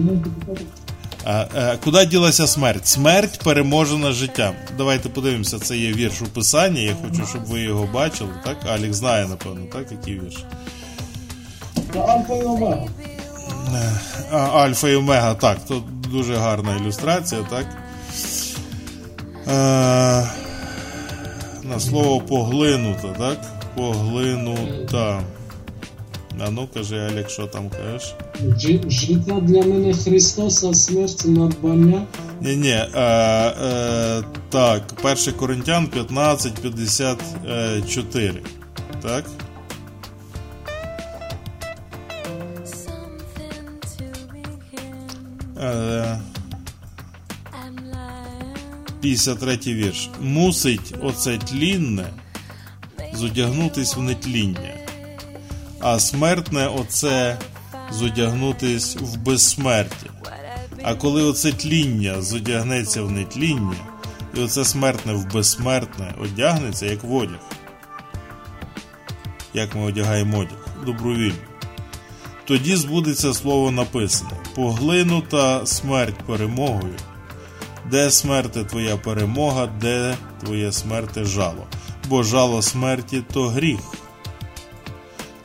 А, 1.24 1.46
а, 1.54 1.76
куди 1.84 2.06
ділася 2.06 2.46
смерть? 2.46 2.86
Смерть 2.86 3.40
переможена 3.44 4.12
життям. 4.12 4.54
Давайте 4.78 5.08
подивимося, 5.08 5.58
це 5.58 5.76
є 5.76 5.92
вірш 5.92 6.22
у 6.22 6.24
писанні. 6.24 6.82
Я 6.82 6.96
хочу, 7.02 7.26
щоб 7.26 7.44
ви 7.44 7.60
його 7.60 7.88
бачили. 7.94 8.30
Так? 8.44 8.56
Алік 8.66 8.94
знає, 8.94 9.26
напевно, 9.28 9.66
так, 9.72 9.92
який 9.92 10.20
вірш. 10.20 10.44
Альфа 11.96 12.34
і 12.34 12.42
омега. 12.42 12.86
Альфа 14.32 14.88
і 14.88 14.94
Омега, 14.94 15.34
так, 15.34 15.58
то 15.68 15.82
дуже 16.12 16.34
гарна 16.36 16.76
ілюстрація, 16.76 17.42
так. 17.50 17.66
Е, 19.48 20.28
на 21.68 21.80
слово 21.80 22.20
поглинута, 22.20 23.08
так? 23.18 23.38
Поглинута. 23.74 25.22
А 26.46 26.50
ну 26.50 26.68
кажи, 26.74 26.98
Алік, 26.98 27.30
що 27.30 27.46
там 27.46 27.70
кажеш? 27.70 28.14
Життя 28.88 29.40
для 29.40 29.62
мене 29.62 29.94
Христос, 29.94 30.64
а 30.64 30.74
смерть 30.74 31.24
надбання. 31.24 32.06
Ні, 32.40 32.56
ні, 32.56 32.70
е, 32.70 32.88
е, 32.94 34.22
так, 34.48 34.82
1 35.02 35.34
Коринтян 35.34 35.86
15, 35.86 36.54
54. 36.54 38.42
Так? 39.02 39.24
53 49.00 49.58
вірш. 49.74 50.10
Мусить 50.20 50.94
оце 51.02 51.38
тлінне 51.38 52.06
зодягнутись 53.14 53.96
в 53.96 54.00
нетління, 54.00 54.74
а 55.80 55.98
смертне 55.98 56.66
оце 56.66 57.38
зодягнутись 57.90 58.96
в 58.96 59.16
безсмертя. 59.16 60.06
А 60.82 60.94
коли 60.94 61.22
оце 61.22 61.52
тління 61.52 62.22
зодягнеться 62.22 63.02
в 63.02 63.10
нетління, 63.10 63.76
і 64.34 64.40
оце 64.40 64.64
смертне 64.64 65.12
в 65.12 65.32
безсмертне 65.32 66.14
одягнеться, 66.20 66.86
як 66.86 67.04
в 67.04 67.14
одяг. 67.14 67.40
Як 69.54 69.74
ми 69.74 69.82
одягаємо 69.82 70.38
одяг? 70.38 70.68
Добровільно. 70.86 71.51
Тоді 72.52 72.76
збудеться 72.76 73.34
слово 73.34 73.70
написане: 73.70 74.30
поглинута 74.54 75.66
смерть 75.66 76.18
перемогою. 76.26 76.94
Де 77.90 78.10
смерти 78.10 78.64
твоя 78.64 78.96
перемога, 78.96 79.66
де 79.80 80.16
твоє 80.44 80.72
смерти 80.72 81.24
жало? 81.24 81.66
Бо 82.08 82.22
жало 82.22 82.62
смерті 82.62 83.22
то 83.32 83.48
гріх, 83.48 83.80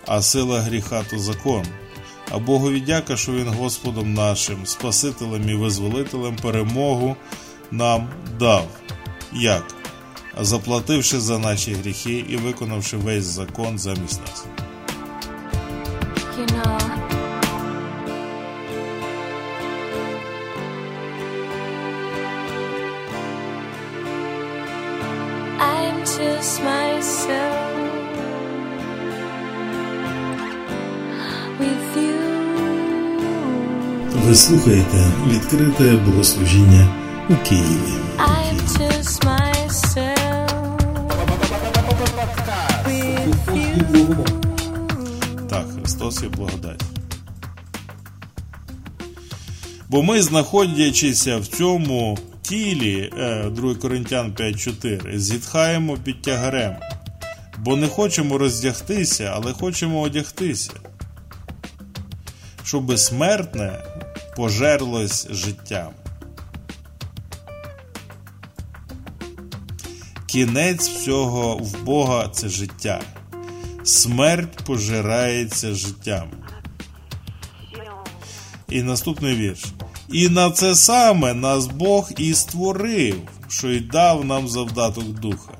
а 0.05 0.21
сила 0.21 0.59
гріха 0.59 1.03
то 1.09 1.19
закон. 1.19 1.65
А 2.31 2.39
Богові 2.39 2.81
дяка, 2.81 3.17
що 3.17 3.31
Він 3.31 3.47
Господом 3.47 4.13
нашим, 4.13 4.65
Спасителем 4.65 5.49
і 5.49 5.55
Визволителем 5.55 6.35
перемогу 6.35 7.15
нам 7.71 8.09
дав. 8.39 8.67
Як? 9.33 9.75
Заплативши 10.41 11.19
за 11.19 11.39
наші 11.39 11.73
гріхи 11.73 12.25
і 12.29 12.37
виконавши 12.37 12.97
весь 12.97 13.25
закон 13.25 13.79
замість 13.79 14.21
нас. 14.21 14.45
Ви 34.27 34.35
слухаєте 34.35 35.11
відкрите 35.27 35.95
богослужіння 35.95 36.87
у 37.29 37.35
Києві. 37.49 37.93
Так, 45.49 45.65
Христос 45.79 46.23
є 46.23 46.29
благодать. 46.29 46.83
Бо 49.89 50.03
ми, 50.03 50.21
знаходячися 50.21 51.37
в 51.37 51.47
цьому 51.47 52.17
тілі, 52.41 53.11
е, 53.19 53.49
2 53.49 53.75
Коринтян 53.75 54.31
5.4, 54.31 55.19
зітхаємо 55.19 55.97
під 55.97 56.21
тягарем, 56.21 56.75
бо 57.57 57.75
не 57.75 57.87
хочемо 57.87 58.37
роздягтися, 58.37 59.33
але 59.35 59.53
хочемо 59.53 60.01
одягтися, 60.01 60.71
щоби 62.63 62.97
смертне 62.97 63.79
пожерлось 64.37 65.27
життям. 65.29 65.89
Кінець 70.25 70.89
всього 70.89 71.57
в 71.57 71.83
Бога 71.83 72.29
це 72.31 72.49
життя. 72.49 73.01
Смерть 73.83 74.63
пожирається 74.65 75.73
життям. 75.73 76.29
І 78.69 78.83
наступний 78.83 79.35
вірш. 79.35 79.65
І 80.09 80.29
на 80.29 80.51
це 80.51 80.75
саме 80.75 81.33
нас 81.33 81.67
Бог 81.67 82.09
і 82.17 82.33
створив, 82.33 83.21
що 83.47 83.69
й 83.69 83.79
дав 83.79 84.25
нам 84.25 84.47
завдаток 84.47 85.19
духа. 85.19 85.51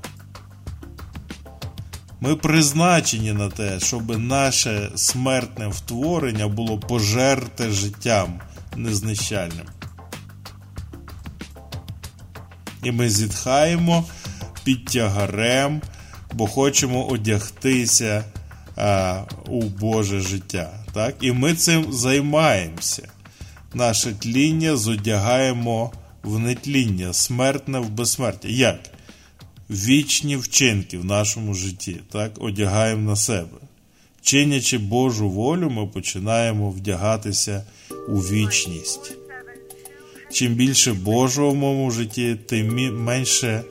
Ми 2.20 2.36
призначені 2.36 3.34
на 3.34 3.50
те, 3.50 3.80
щоб 3.80 4.20
наше 4.20 4.92
смертне 4.96 5.68
втворення 5.68 6.48
було 6.48 6.80
пожерте 6.80 7.72
життям 7.72 8.40
незнищальним. 8.78 9.66
І 12.84 12.92
ми 12.92 13.10
зітхаємо 13.10 14.06
під 14.64 14.86
тягарем, 14.86 15.82
бо 16.34 16.48
хочемо 16.48 17.08
одягтися 17.08 18.24
а, 18.76 19.24
у 19.48 19.64
Боже 19.64 20.20
життя. 20.20 20.74
Так? 20.94 21.16
І 21.22 21.32
ми 21.32 21.54
цим 21.54 21.94
займаємося. 21.94 23.08
Наше 23.74 24.12
тління 24.12 24.78
зодягаємо 24.78 25.92
в 26.24 26.40
нетління, 26.40 27.14
смертне 27.14 27.80
в 27.80 27.90
безсмертя. 27.90 28.48
Як? 28.48 28.80
Вічні 29.70 30.38
вчинки 30.38 30.98
в 30.98 31.06
нашому 31.06 31.54
житті, 31.54 32.02
так? 32.12 32.32
одягаємо 32.40 33.10
на 33.10 33.16
себе. 33.16 33.58
Чинячи 34.22 34.78
Божу 34.78 35.30
волю, 35.30 35.70
ми 35.70 35.88
починаємо 35.88 36.70
вдягатися 36.70 37.64
у 38.08 38.18
вічність. 38.18 39.18
Чим 40.32 40.54
більше 40.54 40.94
Божого 40.94 41.52
в 41.52 41.56
моєму 41.56 41.92
житті, 41.92 42.40
тим 42.46 43.04
менше 43.04 43.64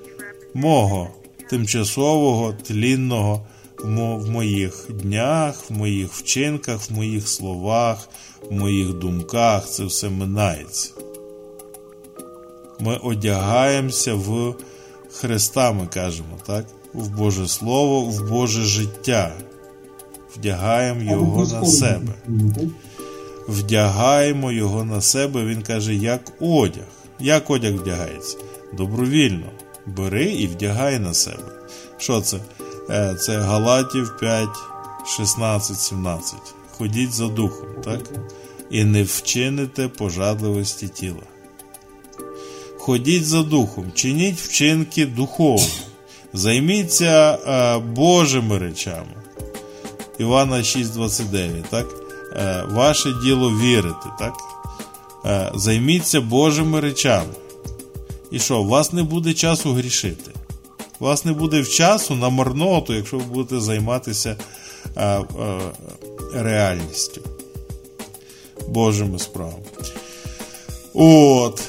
мого 0.54 1.10
тимчасового, 1.50 2.52
тлінного 2.52 3.46
в 3.84 4.30
моїх 4.30 4.86
днях, 4.90 5.70
в 5.70 5.72
моїх 5.72 6.12
вчинках, 6.12 6.90
в 6.90 6.92
моїх 6.92 7.28
словах, 7.28 8.08
в 8.50 8.52
моїх 8.52 8.92
думках. 8.92 9.70
Це 9.70 9.84
все 9.84 10.08
минається. 10.08 10.90
Ми 12.80 12.96
одягаємося 12.96 14.14
в 14.14 14.54
Христа, 15.12 15.72
ми 15.72 15.86
кажемо, 15.86 16.38
так? 16.46 16.66
В 16.94 17.08
Боже 17.08 17.48
Слово, 17.48 18.00
в 18.00 18.30
Боже 18.30 18.62
життя. 18.64 19.32
Вдягаємо 20.36 21.02
його 21.02 21.46
на 21.46 21.66
себе 21.66 22.14
вдягаємо 23.48 24.52
його 24.52 24.84
на 24.84 25.00
себе. 25.00 25.44
Він 25.44 25.62
каже, 25.62 25.94
як 25.94 26.32
одяг. 26.40 26.84
Як 27.20 27.50
одяг 27.50 27.74
вдягається? 27.74 28.36
Добровільно. 28.72 29.46
Бери 29.86 30.24
і 30.24 30.46
вдягай 30.46 30.98
на 30.98 31.14
себе. 31.14 31.52
Що 31.98 32.20
це? 32.20 32.38
Е, 32.90 33.14
Це 33.20 33.38
Галатів 33.38 34.16
5, 34.20 34.48
16, 35.16 35.78
17. 35.80 36.34
Ходіть 36.70 37.12
за 37.12 37.26
духом, 37.26 37.68
так? 37.84 38.00
І 38.70 38.84
не 38.84 39.02
вчините 39.02 39.88
пожадливості 39.88 40.88
тіла. 40.88 41.22
Ходіть 42.78 43.26
за 43.26 43.42
духом, 43.42 43.92
чиніть 43.94 44.40
вчинки 44.40 45.06
духовні. 45.06 45.72
Займіться 46.32 47.38
е, 47.46 47.78
Божими 47.78 48.58
речами. 48.58 49.14
Івана 50.18 50.56
6,29, 50.56 51.62
так? 51.70 51.86
Е, 52.32 52.64
Ваше 52.70 53.12
діло 53.22 53.50
вірити, 53.50 54.06
так? 54.18 54.34
Е, 55.24 55.52
Займіться 55.54 56.20
Божими 56.20 56.80
речами. 56.80 57.32
І 58.30 58.38
що, 58.38 58.58
у 58.58 58.68
вас 58.68 58.92
не 58.92 59.02
буде 59.02 59.34
часу 59.34 59.72
грішити. 59.72 60.30
У 61.00 61.04
вас 61.04 61.24
не 61.24 61.32
буде 61.32 61.64
часу 61.64 62.14
на 62.14 62.28
марноту, 62.28 62.94
якщо 62.94 63.18
ви 63.18 63.24
будете 63.24 63.60
займатися 63.60 64.36
е, 64.96 65.20
реальністю. 66.34 67.20
Божими 68.68 69.18
справами. 69.18 69.62
От, 70.94 71.62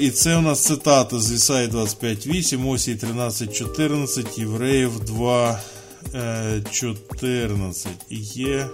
і 0.00 0.10
це 0.10 0.36
у 0.36 0.40
нас 0.40 0.64
цитата 0.64 1.18
з 1.18 1.32
Ісаї 1.32 1.68
25.8, 1.68 2.70
Осій 2.70 2.94
13.14, 2.94 4.40
Євреїв 4.40 5.00
2.14. 5.00 7.86
І 8.10 8.16
є. 8.16 8.68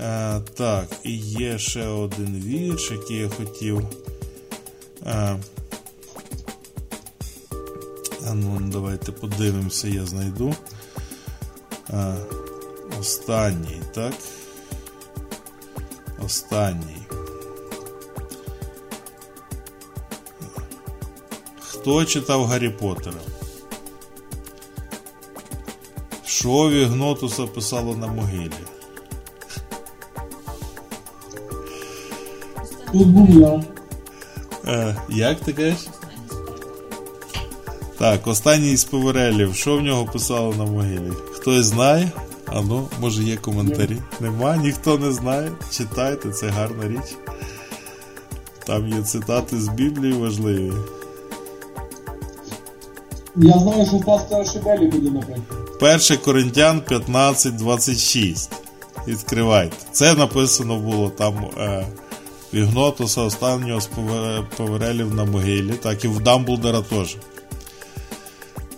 Е, 0.00 0.40
так, 0.54 0.86
і 1.04 1.16
є 1.16 1.58
ще 1.58 1.86
один 1.86 2.42
вірш, 2.44 2.90
який 2.90 3.16
я 3.16 3.28
хотів. 3.28 3.86
Е, 5.06 5.36
ну, 8.34 8.60
давайте 8.62 9.12
подивимося, 9.12 9.88
я 9.88 10.06
знайду. 10.06 10.54
Е, 11.90 12.14
останній, 13.00 13.82
так? 13.94 14.14
Останній. 16.24 17.02
Хто 21.60 22.04
читав 22.04 22.44
Гаррі 22.44 22.70
Поттера? 22.70 23.20
Що 26.24 26.70
Вігнотуса 26.70 27.46
писало 27.46 27.96
на 27.96 28.06
могилі? 28.06 28.52
Був. 32.92 33.64
Е, 34.66 34.96
як 35.08 35.40
ти 35.40 35.52
кажеш? 35.52 35.88
Так, 37.98 38.26
останній 38.26 38.72
із 38.72 38.84
Поверелів. 38.84 39.54
Що 39.54 39.76
в 39.76 39.80
нього 39.80 40.04
писало 40.04 40.54
на 40.54 40.64
могилі? 40.64 41.12
Хтось 41.32 41.66
знає? 41.66 42.10
А 42.46 42.60
ну, 42.60 42.88
може 43.00 43.22
є 43.22 43.36
коментарі? 43.36 43.96
Нема, 44.20 44.56
ніхто 44.56 44.98
не 44.98 45.12
знає. 45.12 45.52
Читайте, 45.70 46.30
це 46.30 46.48
гарна 46.48 46.88
річ. 46.88 47.16
Там 48.66 48.88
є 48.88 49.02
цитати 49.02 49.60
з 49.60 49.68
Біблії 49.68 50.12
важливі. 50.12 50.72
Я 53.36 53.58
знаю, 53.58 53.86
що 53.86 53.98
пастора 53.98 54.44
Шибелі 54.44 54.86
буде 54.86 55.10
наприклад. 55.10 56.02
1 56.10 56.18
Коринтян 56.24 56.82
15.26. 56.90 58.48
Відкривайте. 59.08 59.76
Це 59.92 60.14
написано 60.14 60.78
було 60.78 61.10
там 61.10 61.34
е, 61.58 61.86
Вігнотуса 62.54 63.20
останнього 63.20 63.80
з 63.80 63.88
Поверелів 64.56 65.14
на 65.14 65.24
могилі, 65.24 65.72
так 65.72 66.04
і 66.04 66.08
в 66.08 66.20
Дамблдора 66.20 66.82
теж. 66.82 67.16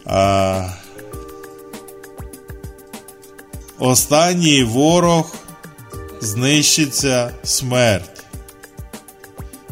А, 0.04 0.68
останній 3.78 4.64
ворог 4.64 5.34
знищиться 6.20 7.30
смерть. 7.42 8.24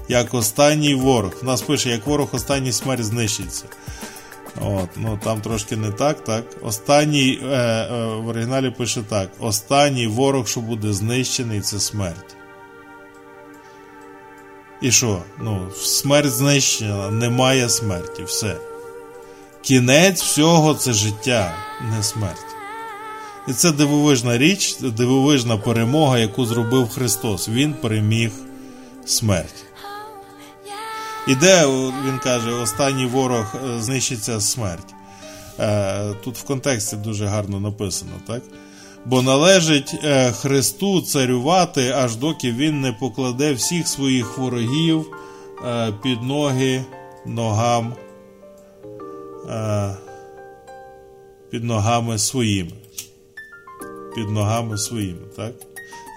Як 0.09 0.35
останній 0.35 0.95
ворог. 0.95 1.33
У 1.43 1.45
нас 1.45 1.63
пише, 1.63 1.91
як 1.91 2.07
ворог 2.07 2.29
останній 2.33 2.73
смерть 2.73 3.05
знищиться. 3.05 3.65
От, 4.61 4.89
ну 4.97 5.19
там 5.25 5.41
трошки 5.41 5.77
не 5.77 5.91
так, 5.91 6.25
так. 6.25 6.45
Останній 6.63 7.41
е, 7.43 7.47
е, 7.47 8.07
в 8.07 8.29
оригіналі 8.29 8.71
пише 8.71 9.03
так: 9.09 9.31
останній 9.41 10.07
ворог, 10.07 10.49
що 10.49 10.61
буде 10.61 10.93
знищений, 10.93 11.61
це 11.61 11.81
смерть. 11.81 12.38
І 14.83 14.91
що? 14.91 15.23
Ну, 15.43 15.69
смерть 15.77 16.31
знищена, 16.33 17.11
немає 17.11 17.69
смерті, 17.69 18.23
все. 18.23 18.57
Кінець 19.62 20.23
всього 20.23 20.75
це 20.75 20.93
життя, 20.93 21.55
не 21.97 22.03
смерть. 22.03 22.47
І 23.49 23.53
це 23.53 23.73
дивовижна 23.73 24.38
річ, 24.38 24.77
дивовижна 24.81 25.57
перемога, 25.57 26.19
яку 26.19 26.47
зробив 26.47 26.88
Христос. 26.88 27.49
Він 27.49 27.75
переміг 27.75 28.31
смерть. 29.07 29.64
І 31.29 31.35
де 31.35 31.67
він 32.07 32.19
каже, 32.23 32.51
останній 32.51 33.07
ворог 33.07 33.55
е, 33.55 33.83
знищиться 33.83 34.41
смерть. 34.41 34.95
Е, 35.61 36.14
Тут 36.25 36.38
в 36.38 36.43
контексті 36.45 36.97
дуже 36.97 37.27
гарно 37.27 37.61
написано, 37.61 38.12
так? 38.27 38.43
Бо 39.09 39.23
належить 39.23 39.94
е, 40.05 40.33
Христу 40.33 41.01
царювати, 41.01 41.90
аж 41.97 42.16
доки 42.16 42.53
він 42.53 42.81
не 42.81 42.92
покладе 42.92 43.53
всіх 43.53 43.88
своїх 43.88 44.38
ворогів 44.38 45.07
е, 45.66 45.92
під 46.03 46.23
ноги 46.23 46.85
ногам. 47.27 47.94
Е, 49.51 49.94
під 51.51 51.64
ногами 51.64 52.18
своїми. 52.18 52.73
Під 54.14 54.31
ногами 54.31 54.79
своїми, 54.79 55.27
так? 55.37 55.53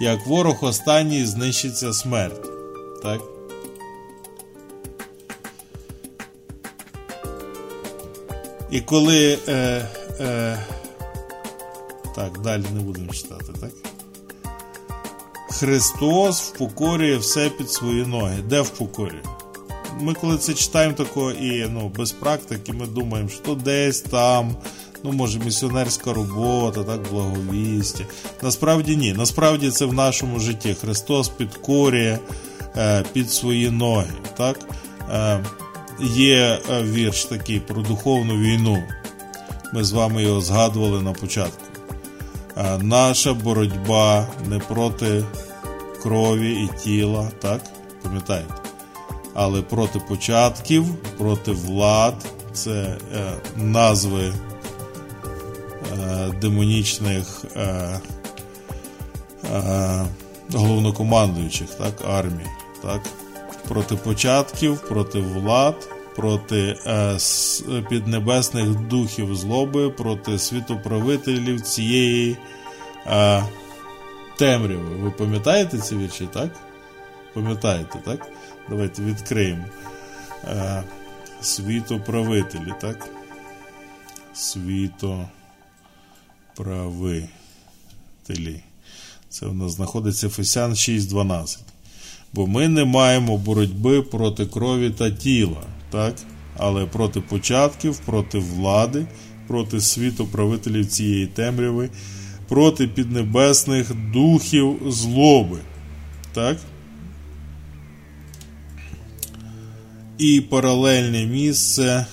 Як 0.02 0.28
ворог 0.28 0.64
останній 0.64 1.26
знищиться 1.26 1.94
смерть. 1.94 2.50
Так? 3.04 3.22
І 8.72 8.82
коли. 8.82 9.40
Е, 9.48 9.88
е, 10.20 10.60
так, 12.16 12.42
далі 12.42 12.64
не 12.76 12.82
будемо 12.82 13.14
читати, 13.14 13.54
так? 13.62 13.72
Христос 15.50 16.42
впокорює 16.42 17.18
все 17.18 17.50
під 17.50 17.72
свої 17.72 18.06
ноги. 18.06 18.38
Де 18.50 18.62
впокорює? 18.62 19.22
Ми 20.00 20.14
коли 20.14 20.38
це 20.38 20.54
читаємо 20.54 20.94
тако 20.94 21.32
і 21.32 21.70
ну, 21.70 21.92
без 21.98 22.12
практики, 22.12 22.74
ми 22.74 22.88
думаємо, 22.88 23.30
що 23.30 23.56
десь 23.56 24.02
там, 24.02 24.56
ну, 25.04 25.12
може, 25.12 25.40
місіонерська 25.40 26.14
робота, 26.14 26.84
так, 26.84 27.02
благовістя. 27.12 28.06
Насправді 28.42 28.98
ні. 28.98 29.14
Насправді 29.14 29.72
це 29.72 29.86
в 29.86 29.94
нашому 29.94 30.40
житті. 30.40 30.76
Христос 30.82 31.30
підкорює 31.30 32.20
е, 32.78 33.04
під 33.14 33.32
свої 33.32 33.70
ноги. 33.70 34.14
Так? 34.38 34.60
Е, 35.12 35.46
є 36.00 36.60
е, 36.72 36.84
вірш 36.84 37.26
такий 37.26 37.60
про 37.60 37.82
духовну 37.82 38.38
війну. 38.38 38.84
Ми 39.74 39.84
з 39.84 39.92
вами 39.92 40.24
його 40.24 40.42
згадували 40.42 41.02
на 41.02 41.14
початку. 41.14 41.71
Наша 42.80 43.34
боротьба 43.34 44.28
не 44.50 44.60
проти 44.60 45.24
крові 46.02 46.52
і 46.52 46.84
тіла, 46.84 47.32
так? 47.42 47.62
Пам'ятаєте? 48.04 48.54
Але 49.34 49.62
проти 49.62 50.00
початків, 50.00 50.86
проти 51.18 51.52
влад, 51.52 52.16
це 52.54 52.72
е, 52.72 52.98
назви 53.56 54.34
е, 55.94 56.30
демонічних 56.42 57.46
е, 57.56 58.00
е, 59.54 60.06
головнокомандуючих 60.54 61.70
так, 61.70 61.94
армій. 62.10 62.48
Так? 62.82 63.02
Проти 63.68 63.96
початків, 63.96 64.80
проти 64.80 65.20
влад, 65.20 65.76
проти 66.16 66.78
е, 66.86 67.18
піднебесних 67.90 68.70
духів 68.70 69.36
злоби, 69.36 69.90
проти 69.90 70.40
світоправителів 70.40 71.62
цієї 71.62 72.38
е, 73.08 73.44
темряви. 74.38 74.96
Ви 74.96 75.12
пам'ятаєте 75.12 75.78
ці 75.78 75.96
вірші, 75.96 76.28
так? 76.34 76.52
Пам'ятаєте, 77.34 78.00
так? 78.06 78.32
Давайте 78.70 79.02
відкриємо. 79.02 79.66
Е, 80.44 80.84
світоправителі, 81.42 82.74
так? 82.82 83.10
Світоправителі. 84.34 85.30
Це 89.30 89.46
в 89.46 89.56
нас 89.56 89.72
знаходиться 89.72 90.30
Фесян 90.30 90.72
6.12. 90.72 91.58
Бо 92.34 92.48
ми 92.48 92.68
не 92.68 92.86
маємо 92.86 93.38
боротьби 93.38 94.02
проти 94.02 94.46
крові 94.46 94.90
та 94.90 95.12
тіла, 95.12 95.64
так? 95.90 96.16
але 96.58 96.86
проти 96.86 97.22
початків, 97.22 98.00
проти 98.06 98.40
влади, 98.40 99.06
проти 99.48 99.82
світу 99.82 100.28
правителів 100.28 100.86
цієї 100.86 101.28
темряви, 101.28 101.90
проти 102.48 102.88
піднебесних 102.88 103.96
духів 104.14 104.80
злоби. 104.88 105.60
Так? 106.34 106.58
І 110.18 110.42
паралельне 110.42 111.26
місце. 111.26 112.06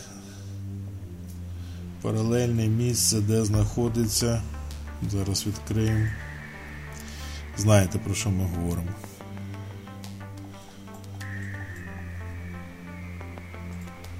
Паралельне 2.02 2.68
місце, 2.68 3.20
де 3.20 3.44
знаходиться. 3.44 4.42
Зараз 5.10 5.46
відкриємо. 5.46 6.06
Знаєте, 7.56 7.98
про 7.98 8.14
що 8.14 8.30
ми 8.30 8.44
говоримо. 8.44 8.90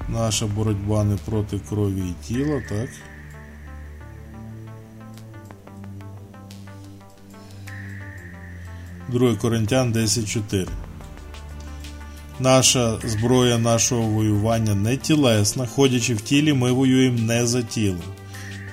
Наша 0.08 0.46
боротьба 0.46 1.04
не 1.04 1.16
проти 1.16 1.60
крові 1.68 2.00
і 2.00 2.26
тіла, 2.26 2.62
так? 2.68 2.88
Друге 9.08 9.36
Коринтян 9.36 9.92
10.4. 9.92 10.68
Наша 12.40 12.98
зброя 13.04 13.58
нашого 13.58 14.02
воювання 14.02 14.74
не 14.74 14.96
тілесна. 14.96 15.66
Ходячи 15.66 16.14
в 16.14 16.20
тілі, 16.20 16.52
ми 16.52 16.72
воюємо 16.72 17.18
не 17.18 17.46
за 17.46 17.62
тілом. 17.62 18.02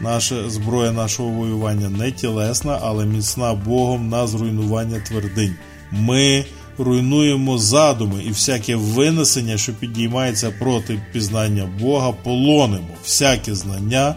Наша 0.01 0.49
зброя 0.49 0.91
нашого 0.91 1.29
воювання 1.29 1.89
не 1.89 2.11
тілесна, 2.11 2.79
але 2.81 3.05
міцна 3.05 3.53
Богом 3.53 4.09
на 4.09 4.27
зруйнування 4.27 4.99
твердинь. 4.99 5.55
Ми 5.91 6.45
руйнуємо 6.77 7.57
задуми 7.57 8.23
і 8.23 8.29
всяке 8.29 8.75
винесення, 8.75 9.57
що 9.57 9.73
підіймається 9.73 10.51
проти 10.59 11.01
пізнання 11.13 11.69
Бога, 11.81 12.11
полонимо 12.11 12.87
всяке 13.03 13.55
знання 13.55 14.15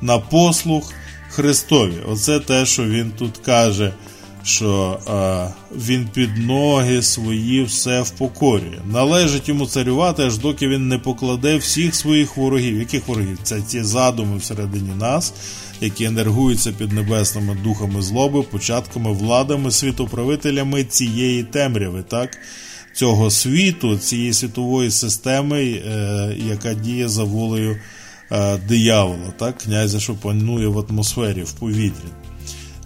на 0.00 0.18
послух 0.18 0.92
Христові. 1.28 1.94
Оце 2.08 2.40
те, 2.40 2.66
що 2.66 2.84
він 2.84 3.12
тут 3.18 3.36
каже, 3.36 3.92
що 4.44 4.98
е, 5.08 5.54
він 5.76 6.08
під 6.12 6.36
ноги 6.36 7.02
свої 7.02 7.64
все 7.64 8.02
впокорює. 8.02 8.78
Належить 8.92 9.48
йому 9.48 9.66
царювати, 9.66 10.22
аж 10.22 10.38
доки 10.38 10.68
він 10.68 10.88
не 10.88 10.98
покладе 10.98 11.56
всіх 11.56 11.94
своїх 11.94 12.36
ворогів. 12.36 12.78
Яких 12.78 13.08
ворогів? 13.08 13.38
Це 13.42 13.60
ті 13.60 13.82
задуми 13.82 14.36
всередині 14.36 14.90
нас, 14.98 15.34
які 15.84 16.04
енергуються 16.04 16.72
під 16.72 16.92
небесними 16.92 17.56
духами 17.64 18.02
злоби, 18.02 18.42
початками, 18.42 19.12
владами, 19.12 19.70
світоправителями 19.70 20.84
цієї 20.84 21.42
темряви, 21.42 22.04
так? 22.08 22.38
Цього 22.94 23.30
світу, 23.30 23.98
цієї 23.98 24.32
світової 24.32 24.90
системи, 24.90 25.62
е, 25.62 26.36
яка 26.48 26.74
діє 26.74 27.08
за 27.08 27.24
волею 27.24 27.80
е, 28.32 28.56
диявола, 28.56 29.32
так? 29.38 29.58
князя, 29.58 30.00
що 30.00 30.14
панує 30.14 30.68
в 30.68 30.78
атмосфері, 30.78 31.42
в 31.42 31.52
повітрі. 31.52 32.08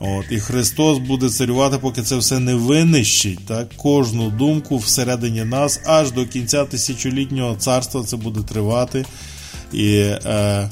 От, 0.01 0.25
І 0.31 0.41
Христос 0.41 0.99
буде 0.99 1.29
царювати, 1.29 1.79
поки 1.79 2.03
це 2.03 2.17
все 2.17 2.39
не 2.39 2.55
винищить. 2.55 3.47
Так? 3.47 3.69
Кожну 3.77 4.31
думку 4.31 4.77
всередині 4.77 5.45
нас, 5.45 5.81
аж 5.87 6.13
до 6.13 6.27
кінця 6.27 6.65
тисячолітнього 6.65 7.57
царства 7.57 8.05
це 8.05 8.17
буде 8.17 8.41
тривати. 8.41 9.05
І 9.73 9.95
е, 9.97 10.71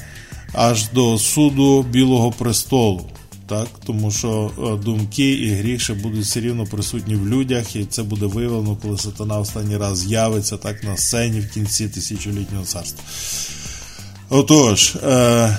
аж 0.53 0.89
до 0.89 1.19
суду 1.19 1.83
Білого 1.83 2.33
престолу. 2.33 3.07
Так? 3.49 3.69
Тому 3.87 4.11
що 4.11 4.51
е, 4.59 4.85
думки 4.85 5.33
і 5.33 5.51
гріх 5.51 5.81
ще 5.81 5.95
будуть 5.95 6.25
все 6.25 6.41
рівно 6.41 6.65
присутні 6.65 7.15
в 7.15 7.29
людях, 7.29 7.77
і 7.77 7.85
це 7.85 8.03
буде 8.03 8.27
виявлено, 8.27 8.77
коли 8.83 8.99
сатана 8.99 9.39
останній 9.39 9.77
раз 9.77 9.99
з'явиться 9.99 10.57
так 10.57 10.85
на 10.85 10.97
сцені 10.97 11.41
в 11.41 11.51
кінці 11.51 11.89
тисячолітнього 11.89 12.65
царства. 12.65 13.05
Отож. 14.31 14.97
Е, 14.97 15.59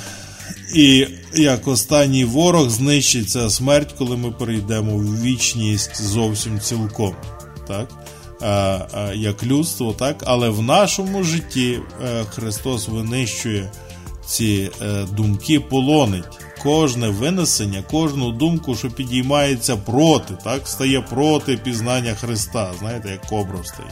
і 0.73 1.07
як 1.35 1.67
останній 1.67 2.25
ворог 2.25 2.69
знищиться 2.69 3.49
смерть, 3.49 3.95
коли 3.97 4.17
ми 4.17 4.31
перейдемо 4.31 4.97
в 4.97 5.21
вічність 5.21 6.01
зовсім 6.01 6.59
цілком. 6.59 7.15
Так? 7.67 7.89
А, 8.41 8.79
а, 8.93 9.13
як 9.13 9.43
людство, 9.43 9.93
так? 9.93 10.23
але 10.25 10.49
в 10.49 10.61
нашому 10.61 11.23
житті 11.23 11.79
е, 12.03 12.23
Христос 12.23 12.87
винищує 12.87 13.71
ці 14.27 14.71
е, 14.81 15.05
думки, 15.11 15.59
полонить. 15.59 16.39
Кожне 16.63 17.09
винесення, 17.09 17.83
кожну 17.91 18.31
думку, 18.31 18.75
що 18.75 18.89
підіймається 18.89 19.77
проти, 19.77 20.33
так? 20.43 20.67
стає 20.67 21.01
проти 21.01 21.57
пізнання 21.57 22.13
Христа. 22.13 22.71
Знаєте, 22.79 23.09
як 23.09 23.21
кобра 23.21 23.63
стоїть. 23.63 23.91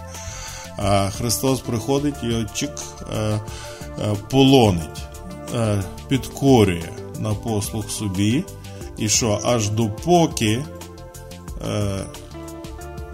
А 0.78 1.10
Христос 1.10 1.60
приходить 1.60 2.16
і 2.24 2.46
чик 2.54 2.72
е, 3.14 3.16
е, 3.20 3.40
полонить 4.30 5.04
е, 5.56 5.84
підкорює 6.08 6.90
на 7.20 7.34
послуг 7.34 7.90
собі, 7.90 8.44
і 8.98 9.10
що 9.10 9.42
аж 9.44 9.70
допоки 9.70 10.66
е, 11.68 12.06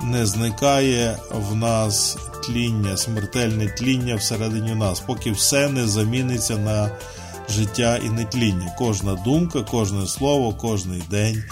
не 0.03 0.25
зникає 0.25 1.17
в 1.49 1.55
нас 1.55 2.17
тління, 2.43 2.97
смертельне 2.97 3.67
тління 3.67 4.15
всередині 4.15 4.75
нас, 4.75 4.99
поки 4.99 5.31
все 5.31 5.69
не 5.69 5.87
заміниться 5.87 6.57
на 6.57 6.91
життя 7.49 7.99
і 8.05 8.09
нетління. 8.09 8.75
Кожна 8.77 9.15
думка, 9.15 9.61
кожне 9.61 10.07
слово, 10.07 10.53
кожний 10.53 11.03
день, 11.09 11.43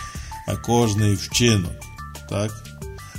кожний 0.65 1.13
вчинок. 1.13 1.71
Так? 2.30 2.52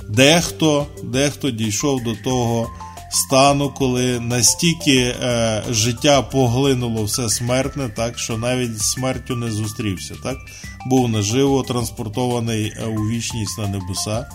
Дехто, 0.09 0.87
дехто 1.03 1.51
дійшов 1.51 2.03
до 2.03 2.15
того 2.15 2.69
стану, 3.11 3.69
коли 3.69 4.19
настільки 4.19 4.97
е, 4.97 5.63
життя 5.69 6.21
поглинуло 6.21 7.03
все 7.03 7.29
смертне, 7.29 7.89
так 7.95 8.19
що 8.19 8.37
навіть 8.37 8.77
з 8.77 8.91
смертю 8.91 9.35
не 9.35 9.51
зустрівся. 9.51 10.15
Так? 10.23 10.37
Був 10.85 11.09
наживо 11.09 11.63
транспортований 11.63 12.73
е, 12.77 12.85
у 12.85 12.95
вічність 12.95 13.57
на 13.57 13.67
небеса, 13.67 14.29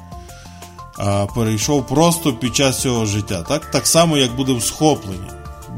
перейшов 1.35 1.87
просто 1.87 2.33
під 2.33 2.57
час 2.57 2.81
цього 2.81 3.07
життя. 3.07 3.43
Так, 3.43 3.71
так 3.71 3.87
само, 3.87 4.17
як 4.17 4.37
буде 4.37 4.53
в 4.53 4.63
схопленні, 4.63 5.31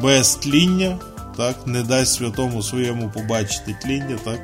без 0.03 0.35
тління, 0.35 0.99
так, 1.37 1.57
не 1.67 1.83
дасть 1.83 2.15
святому 2.15 2.63
своєму 2.63 3.11
побачити 3.11 3.77
тління, 3.83 4.19
так, 4.25 4.41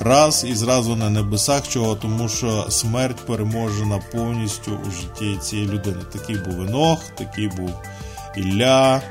раз 0.00 0.46
і 0.48 0.54
зразу 0.54 0.96
на 0.96 1.10
небесах, 1.10 1.68
чого, 1.68 1.94
тому 1.94 2.28
що 2.28 2.66
смерть 2.68 3.26
переможена 3.26 4.00
повністю 4.12 4.80
у 4.88 4.90
житті 4.90 5.38
цієї 5.42 5.68
людини. 5.68 6.00
Такий 6.12 6.36
був 6.36 6.62
Енох, 6.62 6.98
такий 7.18 7.48
був 7.48 7.70
Ілля. 8.36 9.02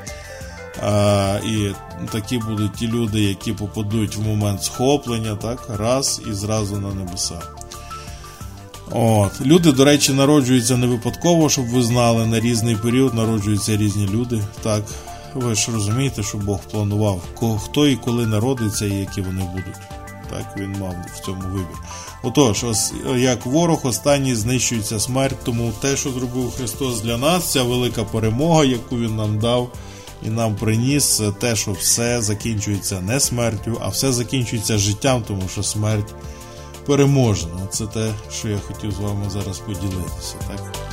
А, 0.82 1.38
і 1.44 1.72
такі 2.12 2.38
будуть 2.38 2.74
ті 2.74 2.88
люди, 2.88 3.20
які 3.20 3.52
попадуть 3.52 4.16
в 4.16 4.20
момент 4.20 4.62
схоплення, 4.62 5.36
так, 5.36 5.68
раз 5.78 6.20
і 6.30 6.32
зразу 6.32 6.76
на 6.76 6.94
небеса. 6.94 7.40
От. 8.92 9.40
Люди, 9.40 9.72
до 9.72 9.84
речі, 9.84 10.12
народжуються 10.12 10.76
не 10.76 10.86
випадково, 10.86 11.48
щоб 11.48 11.66
ви 11.66 11.82
знали, 11.82 12.26
на 12.26 12.40
різний 12.40 12.76
період 12.76 13.14
народжуються 13.14 13.76
різні 13.76 14.08
люди. 14.08 14.42
Так, 14.62 14.84
ви 15.34 15.54
ж 15.54 15.72
розумієте, 15.72 16.22
що 16.22 16.38
Бог 16.38 16.60
планував, 16.70 17.22
хто 17.64 17.86
і 17.86 17.96
коли 17.96 18.26
народиться, 18.26 18.86
і 18.86 18.94
які 18.94 19.20
вони 19.20 19.42
будуть. 19.42 19.80
Так, 20.30 20.56
він 20.56 20.76
мав 20.80 20.94
в 21.16 21.24
цьому 21.24 21.42
вибір. 21.42 21.78
Отож, 22.22 22.64
ось 22.64 22.92
як 23.16 23.46
ворог 23.46 23.80
останній 23.82 24.34
знищується 24.34 25.00
смерть, 25.00 25.38
тому 25.44 25.72
те, 25.80 25.96
що 25.96 26.10
зробив 26.10 26.52
Христос 26.56 27.00
для 27.00 27.16
нас, 27.16 27.52
ця 27.52 27.62
велика 27.62 28.04
перемога, 28.04 28.64
яку 28.64 28.96
Він 28.96 29.16
нам 29.16 29.38
дав 29.38 29.72
і 30.22 30.28
нам 30.28 30.56
приніс, 30.56 31.16
це 31.16 31.32
те, 31.32 31.56
що 31.56 31.72
все 31.72 32.22
закінчується 32.22 33.00
не 33.00 33.20
смертю, 33.20 33.78
а 33.80 33.88
все 33.88 34.12
закінчується 34.12 34.78
життям, 34.78 35.22
тому 35.28 35.42
що 35.52 35.62
смерть 35.62 36.14
переможена. 36.88 37.66
Це 37.70 37.86
те, 37.86 38.14
що 38.30 38.48
я 38.48 38.58
хотів 38.58 38.92
з 38.92 38.98
вами 38.98 39.30
зараз 39.30 39.58
поділитися. 39.58 40.36
Так? 40.48 40.87